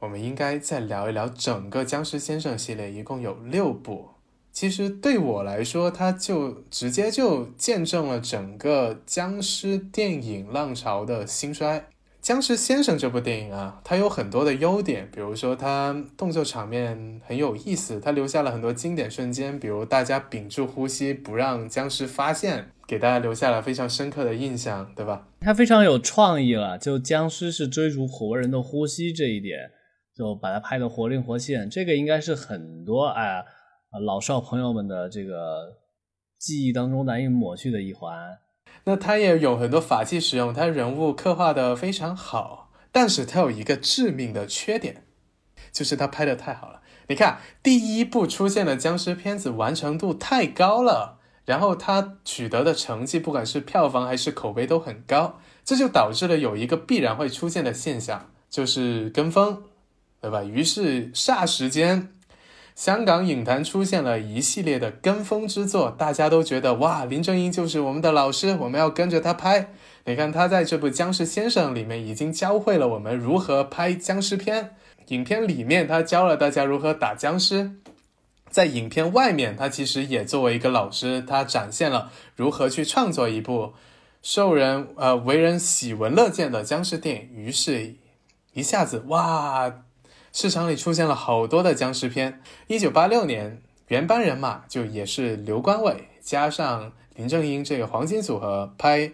[0.00, 4.10] 我们应该再聊一聊整个僵尸先生系列，一共有六部。
[4.52, 11.78] 其实对我来说，它就直接就见证了整个僵尸电影浪潮的兴衰。
[12.22, 25.28] 《僵尸先生》这部电影啊，它有很多的优点，比如说它动作场面很有意思，它留下了很多经典瞬间，比如大家屏住呼吸不让僵尸发现，给大家留下了非常深刻的印象，对吧？
[25.40, 29.70] 它非常有创意了，就僵尸是追逐活人的呼吸这一点，
[30.14, 33.42] 就把它拍得活灵活现，这个应该是很多哎。
[33.90, 35.78] 啊，老少朋友们的这个
[36.38, 38.38] 记忆当中难以抹去的一环。
[38.84, 45.04] 那他也有很多法器使用，他人物刻画的非常好，但是他有一个致命的缺点，
[45.72, 46.82] 就是他拍的太好了。
[47.08, 59.64] 你看，第一部出现的僵尸片子完成度太高了，然后他取得的成绩，不管是票房还是口碑都很高，这就导致了有一个必然会出现的现象，就是跟风，
[60.20, 60.44] 对吧？
[60.44, 62.14] 于是霎时间。
[62.80, 69.68] 香港影坛出现了一系列的跟风之作，大家都觉得哇，林正英就是我们的老师，我们要跟着他拍。
[70.06, 74.76] 你看他在这部《僵尸先生》里面已经教会了我们如何拍僵尸片。
[75.08, 77.72] 影片里面他教了大家如何打僵尸，
[78.48, 83.74] 在影片外面他其实也作为一个老师，他展现了如何去创作一部
[84.22, 87.28] 受人呃为人喜闻乐见的僵尸电影。
[87.36, 87.96] 于是，
[88.54, 89.82] 一下子哇。
[90.32, 92.40] 市场里出现了好多的僵尸片。
[92.68, 99.08] 一九八六年，原班人马就也是刘关伟加上林正英这个黄金组合拍《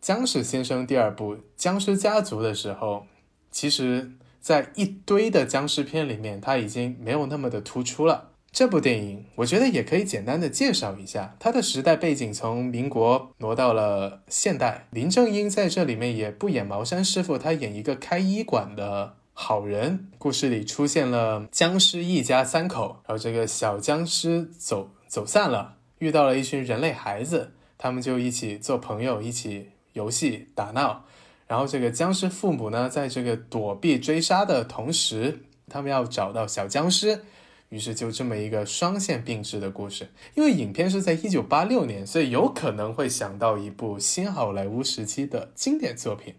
[0.00, 3.06] 僵尸先生》第二部《僵尸家族》的时候，
[3.50, 8.30] 其实，在一堆的僵尸片里面，他已经没有那么的突出了。
[8.50, 14.88] 这部电影，我觉得也可以简单的介绍一下，它的时代背景从民国挪到了现代。
[14.90, 19.14] 林正英在这里面也不演茅山师傅，他演一个开医馆的。
[19.32, 20.08] 好人。
[20.18, 31.04] 故事里出现了僵尸一家三口，然后这个小僵尸走走散了，遇到了一群人类孩子，他们就一起做朋友，一起游戏打闹。
[31.46, 37.24] 然后这个僵尸父母呢，在这个躲避追杀的同时，他们要找到小僵尸。
[37.68, 46.34] 于是就这么一个双线并置的故事，因为影片是在一九八六年，所以有可能会想到一部新好莱坞时期的经典作品。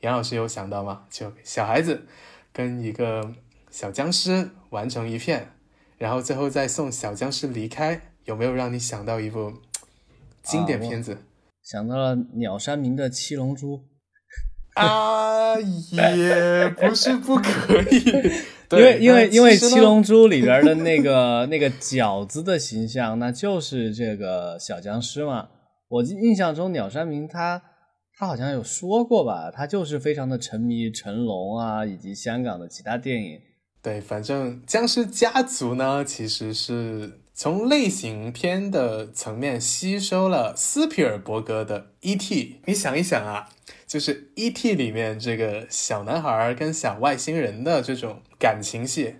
[0.00, 1.04] 杨老师有想到吗？
[1.08, 2.08] 就小孩子
[2.52, 3.32] 跟一个
[3.70, 5.48] 小僵尸完成一片，
[5.98, 9.52] 然后最后再送小僵尸离开，有没有让你想到一部
[10.42, 11.18] 经典片子？
[11.62, 13.84] 想到了鸟山明的《七龙珠》
[14.80, 18.02] 啊，也不是不可以。
[18.72, 25.48] 因为因为因为七龙珠里边的那个那个饺子的形象，那就是这个小僵尸嘛。
[25.88, 27.62] 我印象中鸟山明他
[28.16, 33.40] 他好像有说过吧，他就是非常的沉迷成龙啊，以及香港的其他电影。
[33.82, 42.60] 对，反正僵尸家族呢，其实是从类型片的层面吸收了斯皮尔伯格的 E.T。
[42.66, 43.48] 你想一想啊。
[43.84, 44.72] 就是 E.T.
[44.72, 49.16] 里面这个小男孩跟小外星人的这种感情戏，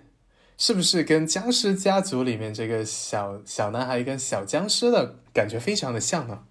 [0.57, 6.45] 是不是跟僵尸家族里面这个小小男孩跟小僵尸的感觉非常的像呢？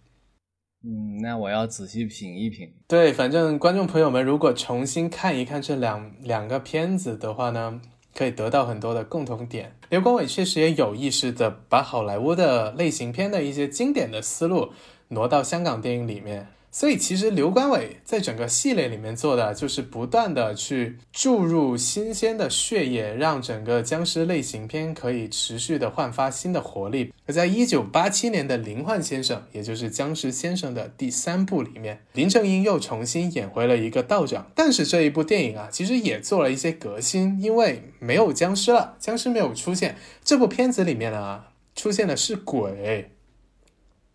[0.85, 2.73] 嗯，那我要仔细品一品。
[2.89, 7.81] 对，反正观众朋友们如果重新看一看这两两个片子的话呢，
[8.15, 9.77] 可以得到很多的共同点。
[9.91, 14.73] 刘光伟确实也有意识的把好莱坞的类型片的一些经典的思路
[15.09, 16.49] 挪到香港电影里面。
[16.75, 27.13] 所以其实刘关伟在整个系列里面做的就是不断的去注入新鲜的血液，让整个僵尸类型片可以持续的焕发新的活力。
[27.27, 34.51] 而在一九八七年的《灵幻先生》，也就是《僵尸先生》的第三部里面，林正英又重新演回了一个道长。
[34.55, 39.97] 但是这一部电影啊，其实也做了一些革新，因为没有僵尸了，僵尸没有出现。
[40.25, 41.45] 这部片子里面呢，
[41.77, 43.11] 出现的是鬼。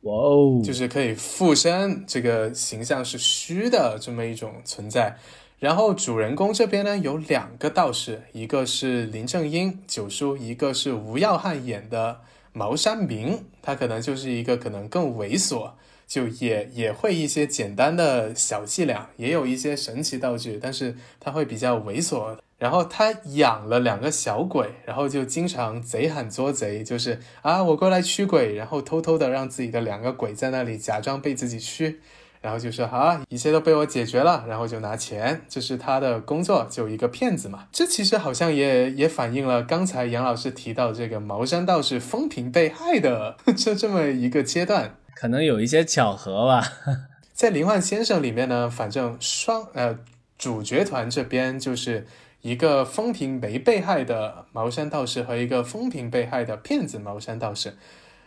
[0.07, 5.17] 哇哦，就是可以附身，这个形象是虚的这么一种存在。
[5.59, 12.21] 然后主人公这边呢有两个道士，一个是林正英九叔，一个是吴耀汉演的
[12.53, 15.71] 茅山明，他可能就是一个可能更猥琐，
[16.07, 22.37] 就也也会一些简单的小伎俩，也有一些神奇道具，但是他会比较猥琐。
[22.57, 31.99] 然后他养了两个小鬼，然后就经常贼喊捉贼，就是啊，我过来驱鬼，然后偷偷的让自己的两个鬼在那里假装被自己驱，
[32.41, 37.67] 然后就说好，一切都被我解决了，然后就拿钱，这是他的工作，就一个骗子嘛。
[37.71, 46.73] 这其实好像也也反映了刚才杨老师提到这个茅山道士风评被害的 这这么一个阶段，可能有一些巧合吧。
[47.33, 49.99] 在灵幻先生里面呢，反正双呃
[50.37, 52.05] 主角团这边就是。
[52.41, 57.75] 一个风评没被害的茅山道士和一个风评被害的骗子茅山道士，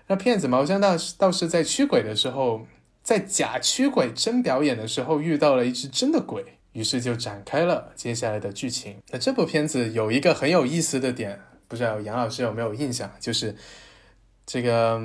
[0.09, 2.66] 那骗子茅山道士道士在驱鬼的时候，
[3.03, 8.96] 在假驱鬼真表演的时候遇到了一只真的鬼，于是就展开了接下来的剧情。
[9.11, 13.11] 那这部片子有一个很有意思的点，不知道杨老师有没有印象？
[13.20, 13.57] 就是
[14.44, 15.00] 这个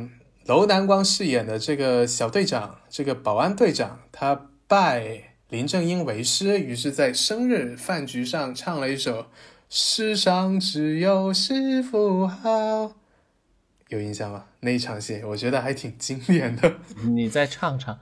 [0.45, 5.31] 楼南光饰演的这个小队长，这个保安队长，他拜。
[5.49, 9.21] 林正英为师，于是，在生日饭局上唱了一首
[9.69, 12.49] 《世上只有师傅好》，
[13.89, 14.45] 有印象吗？
[14.62, 16.73] 那一场戏，我觉得还挺经典的。
[17.05, 17.97] 你再唱唱，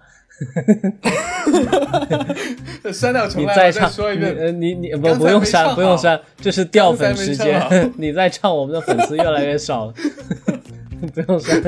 [2.93, 4.33] 删掉重来，你再唱说一遍。
[4.35, 7.93] 呃，你你不不用删，不用删，这是掉粉时间。
[7.99, 9.93] 你再唱，我们的粉丝越来越少了。
[11.13, 11.61] 不用删。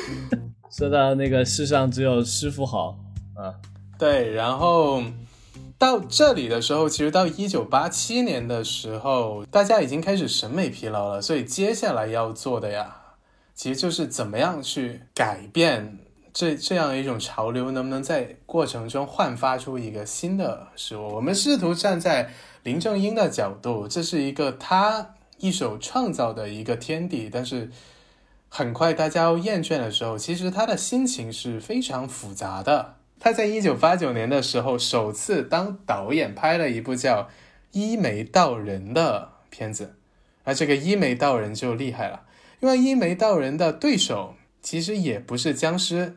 [0.70, 2.98] 说到那个世上只有师傅好
[3.34, 3.54] 啊。
[3.98, 5.02] 对，然后
[5.78, 12.94] 到这里的时候，其实到一九八七年的时候，大家已经开始审美疲劳了，所以接下来要做的呀，
[13.54, 15.98] 其实就是怎么样去改变
[16.34, 21.14] 这这样一种潮流，能不能在过程中焕发出一个新的事物？
[21.14, 22.30] 我们试图站在
[22.64, 27.70] 林正英的角度，这是一个他一手创造的一个天地，但是
[28.56, 32.94] 很快大家要厌倦的时候，其实他的心情是非常复杂的。
[33.20, 37.24] 他在一九八九年的时候，首次当导演拍了一部叫
[37.72, 39.96] 《一眉道人》的片子，
[40.44, 42.22] 而这个一眉道人就厉害了，
[42.60, 46.16] 因为一眉道人的对手其实也不是僵尸，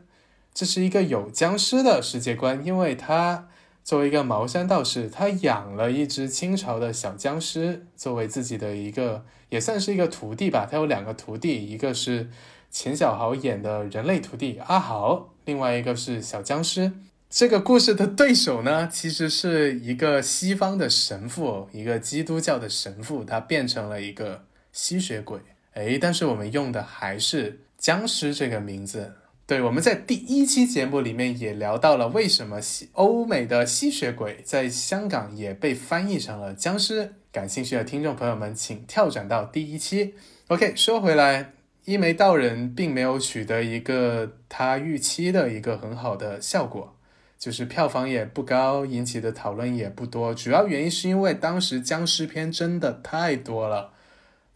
[0.54, 3.50] 这是一个有僵尸的世界观，因为他
[3.90, 10.68] 作为一个茅山道士，他养了一只清朝的小僵尸作为自己的一个，也算是一个徒弟吧。
[10.70, 12.30] 他有两个徒弟，一个是
[12.70, 15.34] 钱小豪演的人类徒弟阿豪。
[15.46, 16.92] 另外一个是小僵尸，
[17.32, 25.40] 这个故事的对手呢，其实是一个西方的神父，一个基督教的神父，他变成了一个吸血鬼。
[25.74, 29.16] 哎，但是我们用的还是僵尸这个名字。
[29.50, 37.16] 对，我们在第一期节目里面也聊到了为什么西欧美的吸血鬼在香港也被翻译成了僵尸。
[37.32, 40.14] 感兴趣的听众朋友们，请跳转到第一期。
[40.50, 41.54] OK，说回来，
[41.86, 46.96] 一眉道人并没有取得一个他预期的一个很好的效果，
[47.40, 50.32] 就是票房也不高，引起的讨论也不多。
[50.32, 53.94] 主要原因是因为当时僵尸片真的太多了，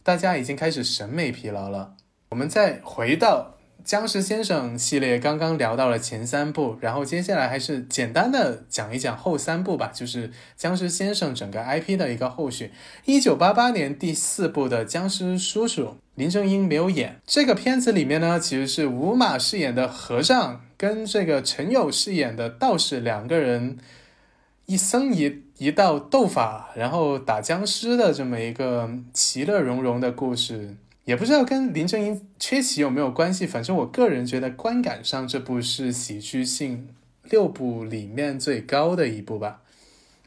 [0.04, 1.96] 大家已经开始审美疲劳了。
[2.28, 3.53] 我们再回到。
[3.84, 12.72] 僵尸先生系列刚刚聊到了前三部，然后接下来还是简单的讲一讲后三部吧，就是僵尸先生整个 IP 的一个后续。
[13.04, 17.20] 一九八八年第四部的僵尸叔叔，林正英没有演。
[17.26, 23.76] 这个片子里面呢，其实是吴马饰演的和尚跟这个陈友饰演的道士两个人
[24.64, 30.76] 一僧一一道斗法，然后打僵尸的这么一个其乐融融的故事。
[31.04, 36.88] 也不知道跟林正英缺席有没有关系，反正我个人觉得观感上这部是喜剧性
[37.24, 39.60] 六部里面最高的一部吧。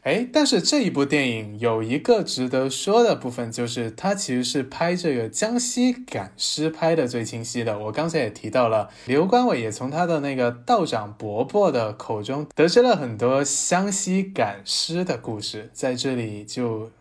[0.04, 7.76] 哎，但是这一部电影有一个值得说的部分，就是它其实是拍这个江西赶尸拍的最清晰的。
[7.78, 16.92] 我刚才也提到了，刘关伟也从他的那个道长伯伯的口中得知了很多湘西赶尸的故事，在这里就。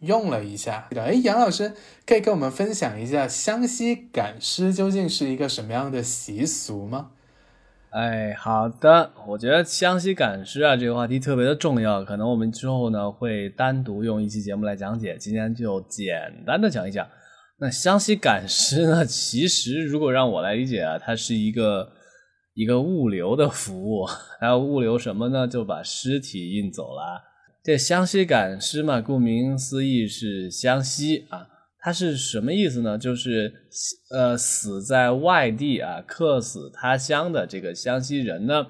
[0.00, 1.72] 用了一下，哎，杨老师
[2.06, 7.10] 可以跟我们分享一下湘西赶尸究竟是一个什么样的习俗吗？
[7.90, 17.08] 哎，好的，我觉得湘西赶尸啊这个话题特别的重要，可能我们之后呢会单独用一期节目来讲解，今天就简单的讲一讲。
[17.60, 21.90] 那湘西赶尸呢，其实如果让我来理解啊，它是一个
[22.54, 24.06] 一个物流的服务，
[24.38, 25.48] 还有物流什么呢？
[25.48, 27.27] 就把尸体运走了。
[27.68, 31.46] 这湘西赶尸嘛，顾名思义是湘西啊，
[31.80, 32.96] 它是什么意思呢？
[32.96, 33.52] 就是
[34.10, 38.66] 呃死在外地啊，客死他乡的这个湘西人呢，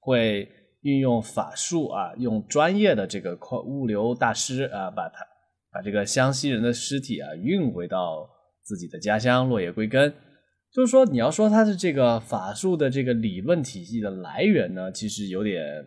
[0.00, 0.48] 会
[0.80, 5.24] 运用法术啊，用专业的这个物流大师啊，把他
[5.72, 8.28] 把这个湘西人的尸体啊运回到
[8.64, 10.12] 自己的家乡，落叶归根。
[10.74, 15.86] 就是说，你要说它的这个法术的这个理论体系的来源呢，其实有点。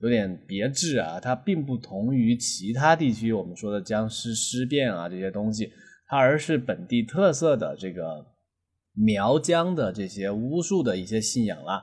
[0.00, 5.70] 有点别致啊，它并不同于其他地区我们说的僵尸尸变啊这些东西，
[6.06, 8.26] 它而是本地特色的这个
[8.94, 11.82] 苗疆的这些巫术的一些信仰啦。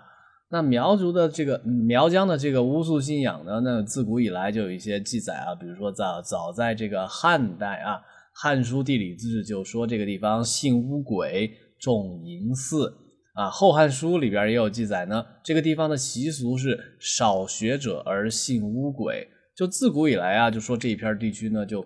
[0.49, 7.95] 那苗族的这个苗疆的这个巫术信仰呢，那自古以来就有一些记载啊，比如说早早在这个汉代啊，
[8.33, 12.91] 《汉书地理志》就说这个地方信巫鬼，重淫祀。
[13.37, 15.23] 啊，《后汉书》里边也有记载呢。
[15.43, 21.85] 这个地方的习俗是少学者而信巫鬼，就自古以来啊，就说这一片地区呢，就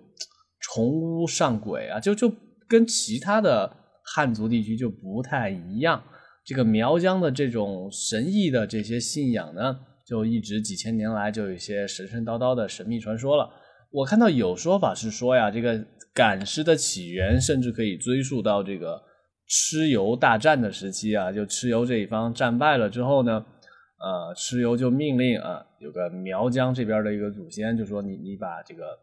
[0.61, 2.33] 崇巫上鬼啊，就就
[2.69, 3.69] 跟其他的
[4.15, 6.01] 汉族地区就不太一样。
[6.45, 13.49] 这个苗疆的这种神异的这些信仰呢，就一直几千年来就有一些神神叨叨的神秘传说了。
[13.91, 19.10] 我看到有说法是说呀，这个赶尸的起源甚至可以追溯到这个。
[19.51, 23.45] 蚩尤大战的时期啊，就蚩尤这一方战败了之后呢，
[23.99, 28.97] 呃，蚩尤就命令啊，有个苗疆这边的一个祖先就说：“你你把这个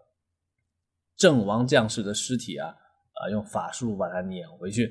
[1.19, 4.91] 阵亡将士的尸体啊，啊，用法术把它撵回去。”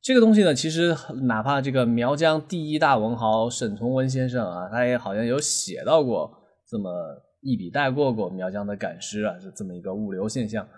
[0.00, 6.30] 这个东西呢，其实哪怕这个苗疆第一大文豪沈从文先生啊，他也好像有写到过
[6.68, 10.68] 这么一笔带过过苗疆的赶尸啊，是这么一个物流现象，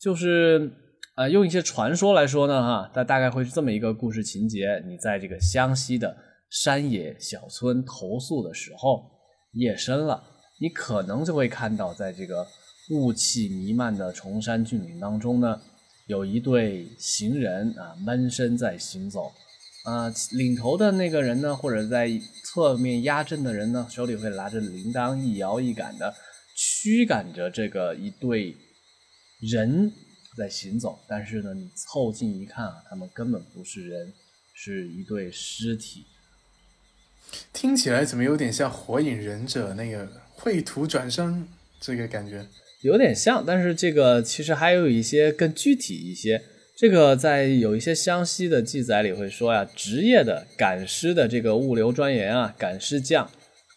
[0.00, 0.72] 就是。
[1.22, 6.16] 呃，用一些传说来说呢，哈，它大概会是这么一个故事情节：你在这个湘西的
[6.50, 9.08] 山野小村投宿的时候，
[9.52, 10.20] 夜深了，
[10.60, 12.44] 你可能就会看到，在这个
[12.90, 15.60] 雾气弥漫的崇山峻岭当中呢，
[16.08, 19.30] 有一对行人啊，闷声在行走。
[19.84, 22.10] 啊，领头的那个人呢，或者在
[22.46, 26.12] 侧面压阵的人呢，手里会拿着铃铛，一摇一赶的
[26.56, 28.56] 驱赶着这个一对
[29.40, 29.92] 人。
[30.36, 34.12] 在行走，但是呢，你凑近一看啊，他们根本不是人，
[34.54, 36.06] 是一对尸体。
[37.52, 41.46] 听起来怎么有点像《火影忍者》那个秽土转生
[41.80, 42.46] 这个感觉？
[42.82, 46.42] 有点像，但是这个其实还有一些更具体一些。
[46.76, 53.30] 这个在有一些湘西的记载里会说呀，职业的赶尸的这个物流专员啊，赶尸匠，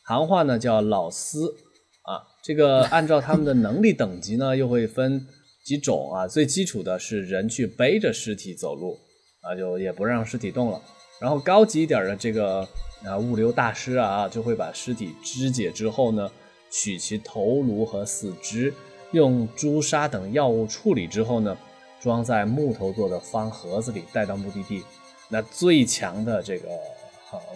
[0.03, 1.55] 行话呢叫老司
[2.03, 2.23] 啊。
[2.41, 5.27] 这个按照他们的能力等级呢，又会分。
[5.65, 8.99] 几种啊，最基础的是人去背着尸体走路
[9.41, 10.79] 啊，就也不让尸体动了。
[11.19, 12.59] 然后高级一点的这个
[13.03, 16.31] 啊，物流大师啊，就会把尸体肢解之后呢，
[16.69, 18.71] 取其头颅和四肢，
[19.11, 21.57] 用朱砂等药物处理之后呢，
[21.99, 24.83] 装在木头做的方盒子里带到目的地。
[25.29, 26.69] 那最强的这个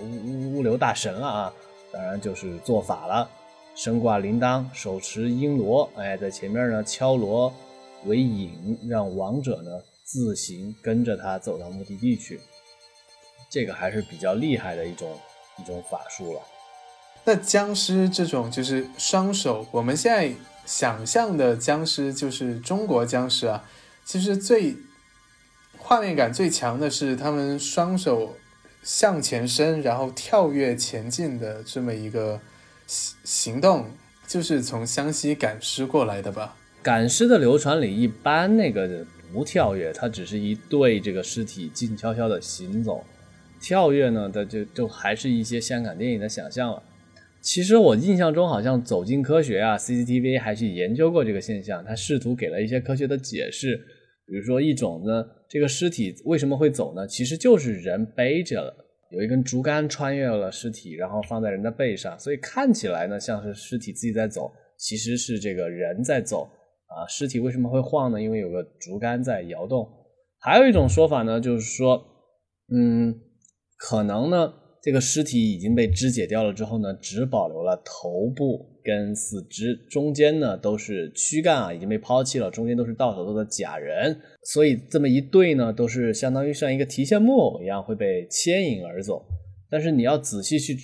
[0.02, 1.54] 物物流大神了啊，
[1.94, 3.30] 当然就是做法了，
[3.76, 7.54] 身挂铃铛，手持璎珞，哎，在前面呢敲锣
[8.06, 9.72] 为引，让亡者呢
[10.04, 12.40] 自行跟着他走到目的地去。
[13.50, 15.18] 这个还是比较厉害的一种
[15.58, 16.42] 一种法术了。
[17.26, 20.32] 那僵尸这种就是双手，我们现在
[20.66, 23.64] 想象的僵尸就是中国僵尸啊。
[24.06, 24.76] 其实最
[25.78, 28.36] 画面感最强的是他们双手
[28.84, 32.40] 向前伸，然后跳跃前进的这么一个
[32.88, 33.86] 行行动，
[34.28, 36.56] 就是从湘西赶尸过来的吧？
[36.82, 43.04] 赶尸的流传里，一般那个不跳跃，它只是一对这个尸体静悄悄的行走。
[43.62, 46.82] 跳跃呢，它就就还是一些香港电影的想象了。
[47.42, 53.78] 其实我印象中好像《走进科学》啊，CCTV 还去研究过这个现象，他试图给了一些科学的解释。
[54.26, 57.08] 比如说一种呢，这个尸体为什么会走呢？
[57.08, 58.74] 其实就是人背着了，
[59.12, 66.50] 有一根竹竿穿越了尸体，然后放在人的背上，所以看起来呢像是尸体自己在走，其实是这个人在走
[66.90, 67.08] 啊。
[67.08, 68.22] 尸体为什么会晃呢？
[68.22, 69.90] 因为有个竹竿在摇动。
[70.40, 72.04] 还有一种说法呢，就是说，
[72.74, 73.22] 嗯。
[73.82, 89.26] 可能呢，这个尸体已经被肢解掉了之后呢，只保留了头部跟四肢，中间呢都是躯干啊，已经被抛弃了，中间都是到手做的假人，所以这么一对呢，都是相当于像一个提线木偶一样会被牵引而走。
[89.70, 90.76] 但是你要仔细去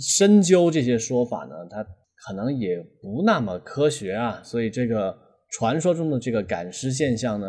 [0.00, 1.86] 深究这些说法呢，它
[2.26, 5.16] 可能也不那么科学啊，所以这个
[5.50, 7.46] 传说中的这个赶尸现象呢，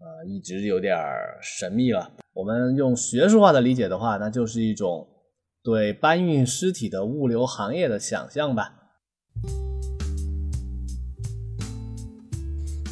[0.00, 0.96] 呃，一直有点
[1.40, 2.10] 神秘了。
[2.34, 5.06] 我们用学术化的理解的话，那就是一种
[5.62, 8.74] 对搬运尸体的物流行业的想象吧。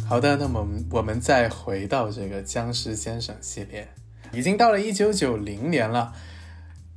[0.07, 3.89] 好的，那么我们再回到这个僵尸先生系列，
[4.33, 6.13] 已经到了一九九零年了。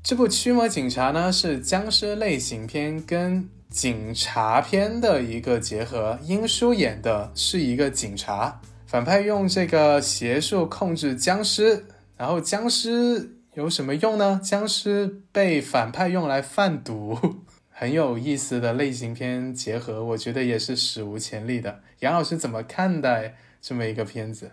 [0.04, 11.84] 这部《驱魔警察》呢是僵尸类型片跟警察片的一个结合，英叔演的是一个警察，反派用这个邪术控制僵尸。
[12.16, 14.40] 然后僵尸有什么用呢？
[14.44, 17.18] 僵尸被反派用来贩毒，
[17.74, 21.80] 很有意思的类型片结合，我觉得也是史无前例的。
[22.02, 24.52] 杨老师怎么看待这么一个片子？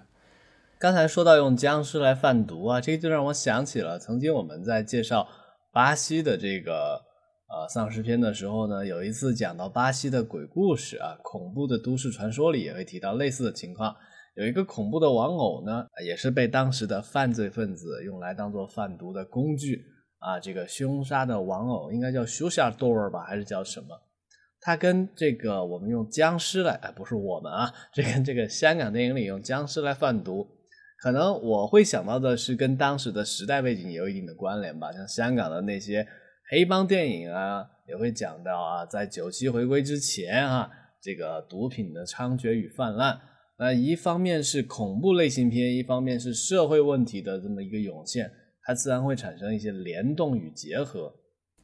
[0.78, 5.28] 刚才说到用僵尸来贩毒啊，这个就让我想起了曾经我们在介绍
[5.70, 7.02] 巴西的这个
[7.50, 13.94] 呃丧尸片的时候呢，有一次讲到巴西的鬼故事啊，恐怖的都市传说里也会提到类似的情况。
[14.36, 19.84] 有一个恐怖的玩偶呢，也是被当时的犯罪分子用来当做贩毒的工具
[20.18, 20.38] 啊。
[20.38, 23.88] 这个凶杀的玩偶应该叫 s h u s h a Door 吧，还是叫什么？
[24.60, 30.46] 它跟这个我们用僵尸来，哎，不是我们啊，这跟这个香港电影里用僵尸来贩毒，
[31.02, 34.92] 可能我会想到的是跟当时的时代背景有一定的关联吧。
[34.92, 36.06] 像香港的那些
[36.50, 40.68] 黑帮电影啊，也会讲到啊，在九七回归之前啊，
[41.00, 43.20] 这个毒品的猖獗与泛滥。
[43.56, 48.28] 那一方面是恐怖类型片，一方面是社会问题的这么一个涌现，
[48.64, 51.14] 它自然会产生一些联动与结合，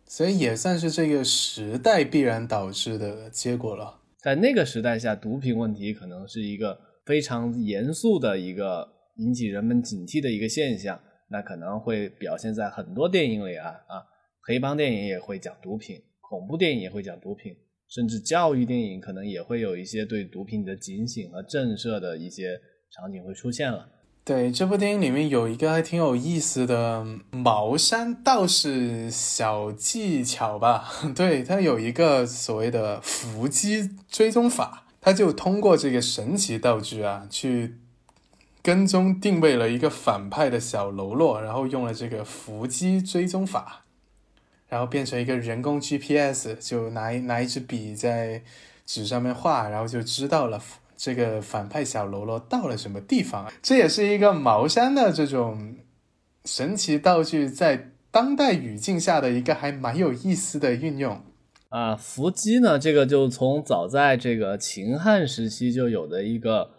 [0.07, 4.03] 所以也算是这个时代必然导致的结果了。
[4.22, 14.05] 在那个时代下，毒品问题可能是一个非常严肃的一个引起人们警惕的一个现象，那可能会表现在很多电影里啊啊，
[14.47, 17.57] 黑帮电影也会讲毒品，恐怖电影也会讲毒品。
[17.89, 23.89] 甚至教育电影可能也会有一些对毒品的警醒和震慑的一些场景会出现了。
[24.25, 30.89] 对，这部电影里面有一个还挺有意思的茅山道士小技巧吧？
[31.15, 37.77] 对，他有一个所谓的伏击追踪法，他就通过这个神奇道具啊，去
[38.63, 43.86] 跟踪定位了一个反派的小喽啰，然后用了这个伏击追踪法。
[44.69, 48.43] 然后变成一个人工 GPS，就拿一拿一支笔在
[48.85, 50.61] 纸上面画，然后就知道了
[50.97, 53.51] 这个反派小喽啰到了什么地方。
[53.62, 55.77] 这也是一个茅山的这种
[56.45, 61.21] 神奇道具在当代语境下的一个还蛮有意思的运用
[61.69, 61.95] 啊。
[61.95, 66.71] 伏击呢，这个就从早在这个秦汉时期就有的一个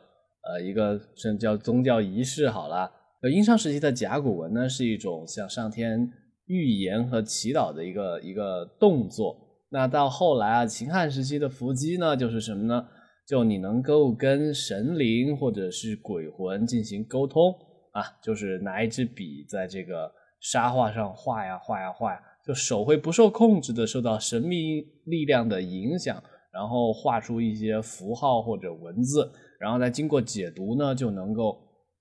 [0.42, 2.50] 呃一个是叫宗教仪式。
[2.50, 6.12] 好了，呃，殷商时期的甲骨文呢是一种像上天。
[6.48, 9.38] 预言和祈祷的一个一个动作。
[9.70, 12.88] 那到后来啊，秦汉时期的伏击呢，就是什么呢？
[13.28, 17.54] 就你能够跟神灵或者是鬼魂进行沟通
[17.92, 26.24] 啊，就是拿一支笔在这个沙画上画呀画呀画呀，就手会不受控制的受到神秘力量的影响，
[26.54, 29.30] 然后画出一些符号或者文字，
[29.60, 31.60] 然后再经过解读呢，就能够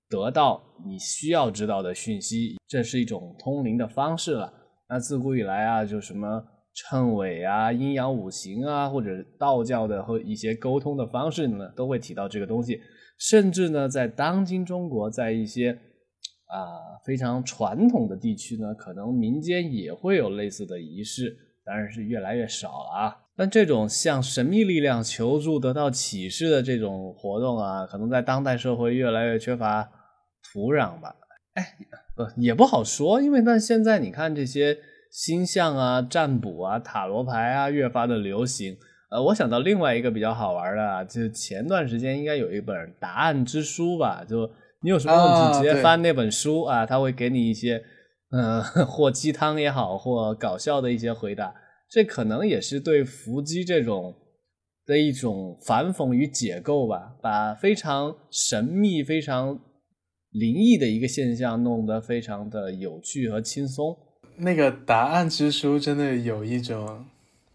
[0.09, 2.57] 得到你需要知道的讯息。
[2.67, 4.53] 这是一种通灵的方式了。
[4.89, 6.45] 那自古以来啊，就什么
[6.75, 12.81] 谶纬啊、阴阳五行啊，或者道教的和一些沟通的方式呢，都会提到这个东西。
[13.19, 23.17] 甚至呢，在当今中国，在一些啊非常传统的地区呢，可能民间也会有类似的仪式，当然是越来越少了啊。
[23.37, 29.89] 但这种向神秘力量求助、得到启示的这种活动啊，可能在当代社会越来越缺乏
[30.53, 31.15] 土壤吧。
[31.55, 31.75] 哎，
[32.15, 34.79] 不也不好说，因为但现在你看这些
[35.11, 38.77] 星象啊、占卜啊、塔罗牌啊，越发的流行。
[39.11, 44.51] 呃，我想到另外一个比较好玩的，就前段时间应该有一本答案之书吧，就。
[44.83, 47.83] 你有什么问题，直接翻那本书啊，他会给你一些，
[48.31, 51.53] 呃， 或鸡汤也好，或搞笑的一些回答。
[51.97, 54.15] 这可能也是对伏击这种
[54.85, 59.59] 的一种反讽与解构吧，把非常神秘、非常
[60.29, 63.97] 灵异的一个现象弄得非常的有趣和轻松。
[64.37, 67.07] 那个答案之书真的有一种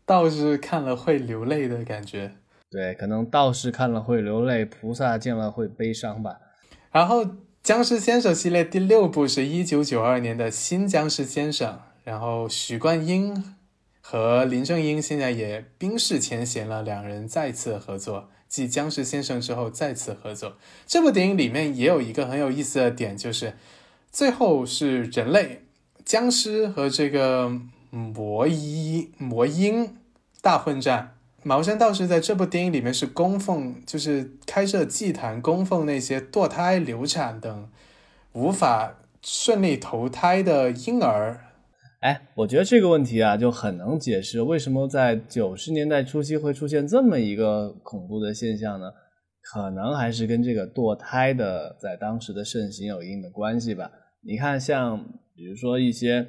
[0.08, 2.32] 道士看了会流泪的感觉。
[2.72, 6.40] 对，可能道士看了会流泪，菩萨见了会悲伤吧。
[6.92, 7.24] 然后，
[7.62, 11.80] 僵尸先生系列第六部是一九九二年的新僵尸先生。
[12.04, 13.56] 然后，许冠英
[14.02, 20.58] 和林正英现在也冰释前嫌了，两人再次合作，继僵尸先生之后再次合作。
[20.88, 23.56] 这部电影里面也有一个很有意思的点，就是
[24.12, 25.62] 最后是人类、
[26.04, 29.96] 僵尸和这个魔医、魔婴
[30.42, 31.16] 大混战。
[31.44, 37.70] 茅山道士在这部电影里面是供奉，就是开设祭坛供奉那些堕胎、流产等
[38.34, 41.51] 无法顺利投胎的婴儿。
[42.02, 48.92] 哎，我觉得这个问题啊，就很能解释为什么在九十年代初期会出现这么一个恐怖的现象呢？
[49.44, 53.92] 可能还是跟这个堕胎的在当时的盛行有一定的关系吧。
[54.24, 54.98] 你看，像
[55.36, 56.28] 比如说一些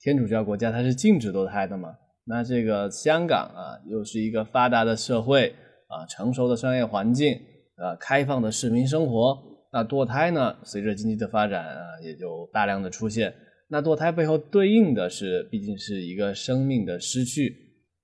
[0.00, 1.94] 天主教国家，它是禁止堕胎的嘛。
[2.24, 5.54] 那这个香港啊，又是一个发达的社会
[5.86, 7.34] 啊，成熟的商业环境
[7.76, 9.38] 啊，开放的市民生活。
[9.72, 13.32] 那堕胎呢，随着经济的发展啊，也就大量的出现。
[13.72, 17.56] 那堕胎背后对应的是，毕竟是一个生命的失去，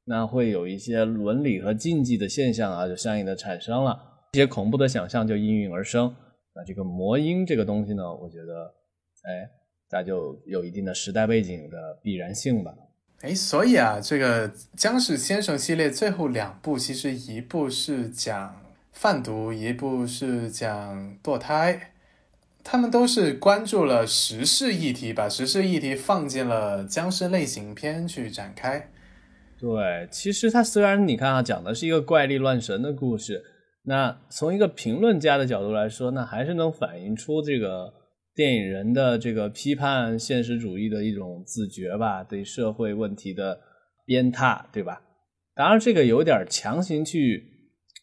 [0.06, 4.00] 那会有一些伦理和禁忌的现象啊，就相应的产生了，
[4.32, 6.16] 一些恐怖的想象就应运而生。
[6.54, 8.64] 那这个魔音这个东西呢，我觉得，
[9.24, 9.46] 哎，
[9.90, 12.74] 那就有一定的时代背景的必然性吧。
[13.20, 18.58] 哎，所以啊，这个僵尸先生系列最后两部，其实一部是讲
[18.92, 21.92] 贩毒，一部是讲堕胎，
[22.70, 28.90] 他们都是关注了时事议题，把时事议题放进了僵尸类型片去展开。
[29.58, 33.42] 对，其实它虽然你看啊，讲的是一个怪力乱神的故事，
[33.84, 37.94] 那从一个评论家的角度来说，那还是能反映出这个。
[38.34, 43.58] 电影人的这个批判现实主义的一种自觉吧，对社会问题的
[44.06, 45.02] 鞭挞，对吧？
[45.56, 47.42] 当然，这个有点强行去，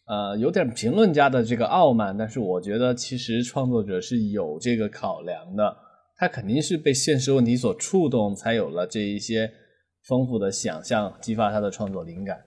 [0.05, 2.15] 呃，有点评论家的这个傲慢。
[2.17, 5.77] 但是，我觉得其实创作者是有这个考量的，
[6.15, 9.51] 他肯定是被现实问题所触动，才有了这一些
[10.03, 12.45] 丰富的想象，激发他的创作灵感。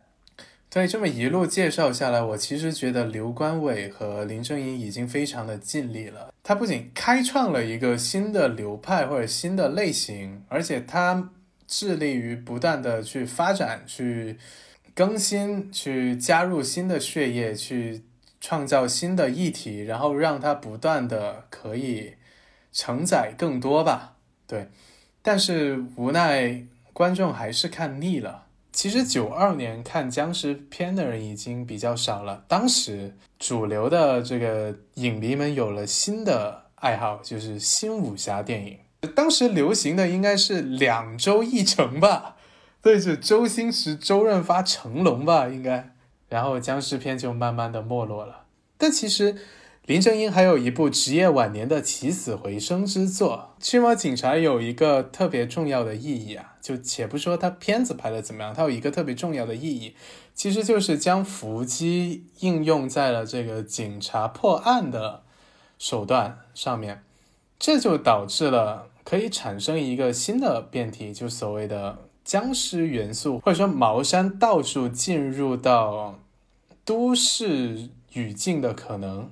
[0.71, 6.33] 对，这么一路介绍下来，我其实觉得刘关伟和林正英已经非常的尽力了。
[6.43, 11.31] 他不仅开创了一个新的流派或者新的类型，而且他
[11.67, 14.37] 致力于不断的去发展、去
[14.99, 18.03] 更新、去加入新的血液、去
[18.41, 22.15] 创造新的议题，然后让它不断的可以
[22.73, 24.17] 承载更多吧。
[24.49, 24.67] 对，
[25.23, 28.47] 但是无奈观众还是看腻了。
[28.73, 32.45] 其实九二年看僵尸片的人已经比较少了。
[32.49, 38.77] 当时主流的这个影迷们有了新的爱好，就是新武侠电影。
[39.15, 42.35] 当时流行的应该是两周一成吧，
[42.83, 45.95] 对，是周星驰、周润发、成龙吧，应该。
[46.29, 48.45] 然后僵尸片就慢慢的没落了。
[48.77, 49.37] 但其实。
[49.89, 56.57] 林正英还有一部职业晚年的起死回生之作《驱魔警察》，有一个特别重要的意义啊！
[56.61, 59.97] 就且不说他片子拍的怎么样，它有一个特别重要的意义，
[60.35, 65.23] 其实就是将伏击应用在了这个警察破案的
[65.79, 67.03] 手段上面，
[67.59, 76.19] 这就导致了可以产生一个新的辩题，就所谓的僵尸元素，或者说茅山道术进入到
[76.85, 79.31] 都市语境的可能。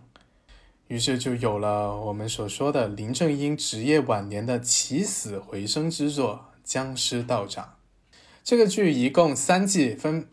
[0.88, 7.64] 于是就有了我们所说的林正英职业晚年的起死回生之作《僵尸道长》。
[8.42, 10.26] 这个剧一共三季，分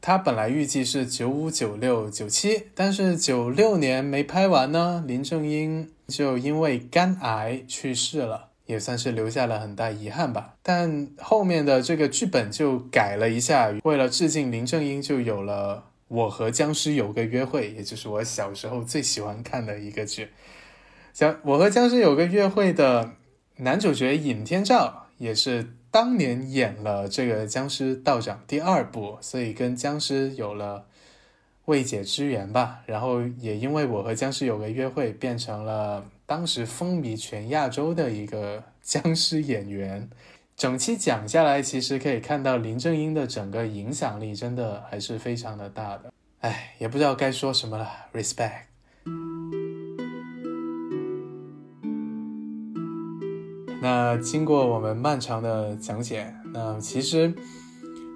[0.00, 10.54] 它本来预计是九五、九六、九七，但是九六年没拍完呢，林正英就因为肝癌去世了，也算是留下了很大遗憾吧。
[10.62, 20.28] 但后面的这个剧本就改了一下，为了致敬林正英，就有了《我和僵尸有个约会》，也就是我小时候最喜欢看的一个剧。
[21.12, 23.14] 像我和僵尸有个约会的
[23.56, 25.74] 男主角尹天照也是。
[25.90, 30.84] 当年演了这个《僵尸道长》第二部，所以跟僵尸有了
[31.64, 32.80] 未解之缘吧。
[32.84, 40.10] 然后也因为我和僵尸有个约会，变成了当时风靡全亚洲的一个 僵尸演员。
[40.54, 46.12] 整期讲下来，其实可以看到林正英的整个影响力真的还是非常的大的。
[46.40, 48.64] 哎，也不知道该说什么了，respect。
[53.80, 57.34] 那经过我们漫长的讲解，那其实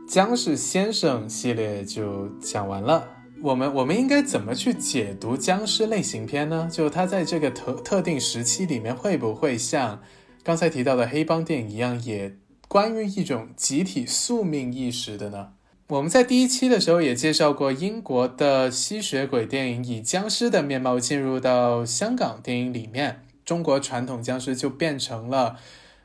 [0.06, 3.08] 僵尸先生系列就讲完了。
[3.42, 6.68] 我们我们应该怎么去解读僵尸类型片呢？
[6.70, 10.00] 就它在这个特特定时期里面，会不会像
[10.44, 12.36] 刚才提到的黑帮电影一样，也
[12.68, 15.54] 关于一种集体宿命意识的呢？
[15.88, 23.22] 我们在第一期的时候也介绍过，英国的吸血鬼电影以僵尸的面貌进入到香港电影里面。
[23.44, 25.56] 中国传统僵尸就变成了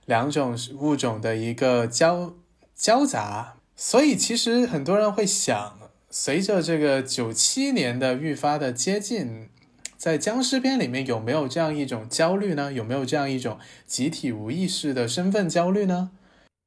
[0.05, 2.33] 两种物种的一个交
[2.75, 5.77] 交杂，所以其实很多人会想，
[6.09, 9.49] 随着这个九七年的愈发的接近，
[9.97, 12.71] 在僵尸片里面有没有这样一种焦虑呢？
[12.71, 16.11] 有没有这样一种集体无意识的身份焦虑呢？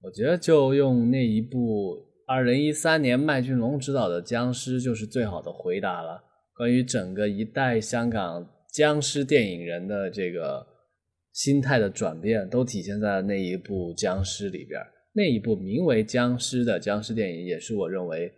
[0.03, 6.23] 我觉得就用那一部二零一三年麦浚龙执导的《僵尸》就是最好的回答了。
[6.57, 8.49] 关于整个一代香港。
[8.73, 10.65] 僵尸电影人的这个
[11.33, 14.81] 心态的转变，都体现在了那一部《僵尸》里边。
[15.13, 18.33] 那一部名为《僵尸》的僵尸电影，也是我认为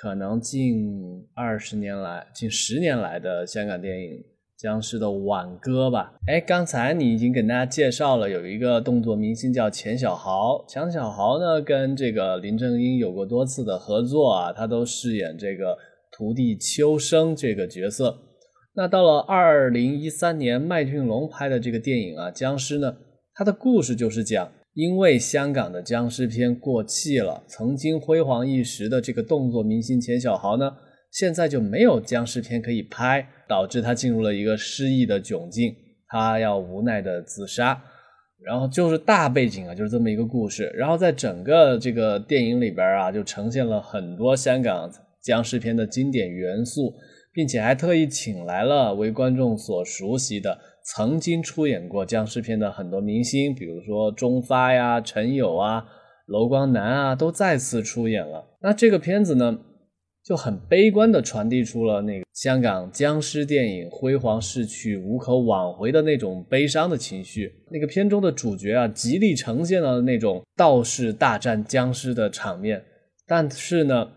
[0.00, 4.24] 可能近二十年来、近十年来的香港电影
[4.56, 6.14] 僵尸的挽歌吧。
[6.28, 10.64] 哎，刚才你已经跟大家介绍了，有一个动作明星叫钱小豪。
[10.68, 15.76] 钱小豪呢，跟这个林正英有过多次的合作啊，他都饰演这个
[16.12, 18.16] 徒弟秋生这个角色。
[18.74, 22.98] 那到了二零一三年，麦浚龙拍的这个电影啊，《僵尸》呢，
[23.34, 24.48] 它的故事就是讲，
[24.78, 30.70] 因为香港的僵尸片过气了，曾经辉煌一时的这个动作明星钱小豪呢，
[31.10, 35.74] 现在就没有僵尸片可以拍，导致他进入了一个失意的窘境，
[36.06, 37.82] 他要无奈的自杀。
[38.46, 40.72] 然后就是大背景啊，就是这么一个故事。
[40.76, 44.88] 然后在整个这个电影里边啊，就呈现了很多香港
[45.20, 46.94] 僵尸片的经典元素。
[47.30, 50.58] 并且还特意请来了为观众所熟悉的
[50.94, 55.84] 曾经出演过僵尸片的很多明星，比如说钟发呀、陈友啊、
[56.26, 58.56] 楼光南啊，都再次出演了。
[58.62, 59.58] 那这个片子呢，
[60.24, 67.52] 就很悲观地传递出了那个香港僵尸电影辉煌逝去、无可挽回的那种悲伤的情绪。
[67.70, 72.82] 那个片中的主角啊，极力呈现了那种道士大战僵尸的场面，
[73.26, 74.12] 但是呢。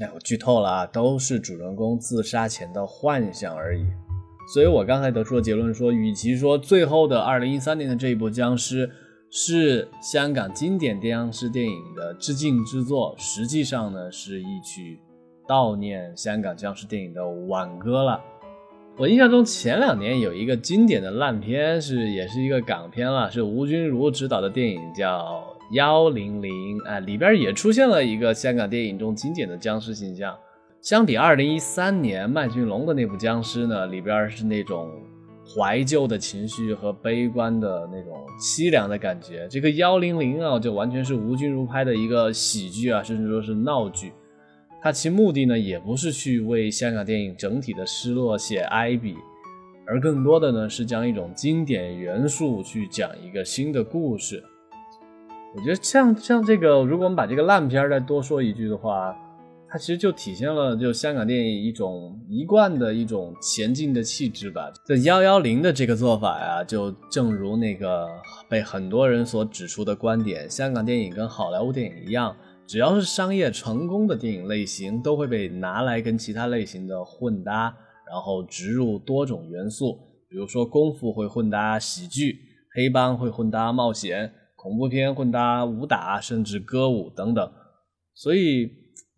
[0.00, 3.82] 哎，我剧透了啊，都是主人公自杀前的幻想而已。
[4.52, 8.90] 所以我刚才得出的结论说，与其说最后的二零一三年的这一部僵尸
[9.30, 14.98] 是香港经典僵尸电影的致敬之作，实际上呢是一曲
[15.48, 18.20] 悼念香港僵尸电影的挽歌了。
[18.96, 25.44] 我印象中前两年有一个经典的烂片，是也是一个港片了，是吴君如执导的电影叫。
[25.72, 30.36] 幺零零啊，里边也出现了一个香港电影中经典的僵尸形象。
[30.82, 34.90] 相比二零一三年麦浚龙的那部僵尸呢，里边是那种
[35.46, 39.46] 怀旧的情绪和悲观的那种凄凉的感觉。
[39.50, 44.10] 这个幺零零啊，就完全是吴君如拍的一个喜剧啊，甚至说是闹剧。
[44.80, 49.14] 它其目的呢，也不是去为香港电影整体的失落写哀笔，
[49.86, 54.42] 而更多的呢，是将一种经典元素去讲一个新的故事。
[55.54, 59.14] 我觉得像像这个，如果我们把这个烂片再多说一句的话，
[59.70, 64.68] 它其实就体现了就香港电影一种一贯的一种前进的气质吧。
[64.84, 68.08] 这幺幺零的这个做法呀，就正如那个
[68.48, 77.72] 被很多人所指出的观点，香港电影跟好莱坞电影一样，只要是商业成功的电影类型，都会被拿来跟其他类型的混搭，
[78.10, 79.96] 然后植入多种元素，
[80.28, 82.40] 比如说功夫会混搭喜剧，
[82.74, 84.32] 黑帮会混搭冒险。
[84.56, 87.50] 恐怖片混搭武打，甚至歌舞等等，
[88.14, 88.68] 所以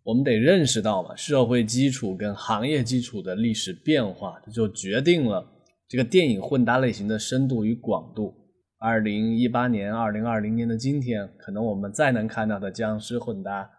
[0.05, 5.47] 我们得认识到嘛，社会基础跟行业基础的历史变化，这就决定了
[5.89, 8.35] 这个电影混搭类型的深度与广度。
[8.79, 13.71] 二零一八年、二零二零年的今天，可能我们再能看到的僵尸混搭，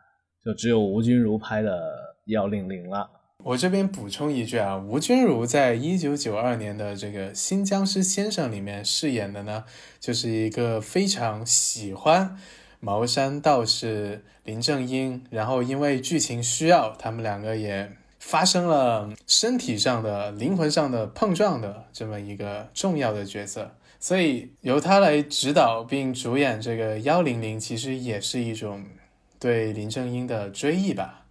[0.45, 1.71] 就只有吴君如拍的
[2.27, 3.09] 《幺零零》了。
[3.43, 9.65] 我这边补充一句啊，吴君如在一九九二年的这个《新僵尸先生》里面饰演的呢，
[9.99, 12.37] 就是一个非常喜欢
[12.83, 23.71] 茅山道士林正英，然后因为剧情需要，他们两个也发生了身体上的、灵魂上的碰撞的这么一个重要的角色，
[24.01, 28.83] 所以由他来指导并主演这个幺零零，其实也是一种
[29.39, 31.22] 对林正英的追忆吧。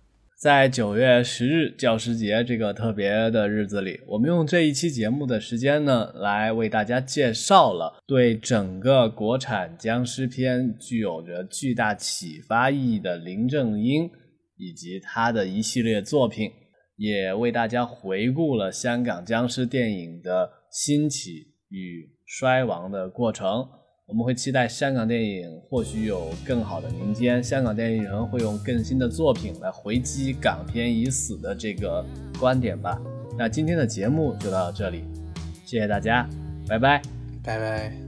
[0.42, 14.10] 在九月十日教师节这个特别的日子里，我们用这一期节目的时间呢，来为大家介绍了对整个国产僵尸片具有着巨大启发意义的林正英
[14.56, 16.50] 以及他的一系列作品，
[16.96, 23.64] 也为大家回顾了香港僵尸电影的兴起与衰亡的过程。
[24.12, 32.04] 我们会期待香港电影或许有更好的明天，香港电影人会用更新的作品来回击港片已死的这个
[32.38, 33.00] 观点吧。
[33.38, 35.04] 那今天的节目就到这里，
[35.64, 36.28] 谢谢大家，
[36.68, 37.00] 拜拜，
[37.42, 38.01] 拜拜。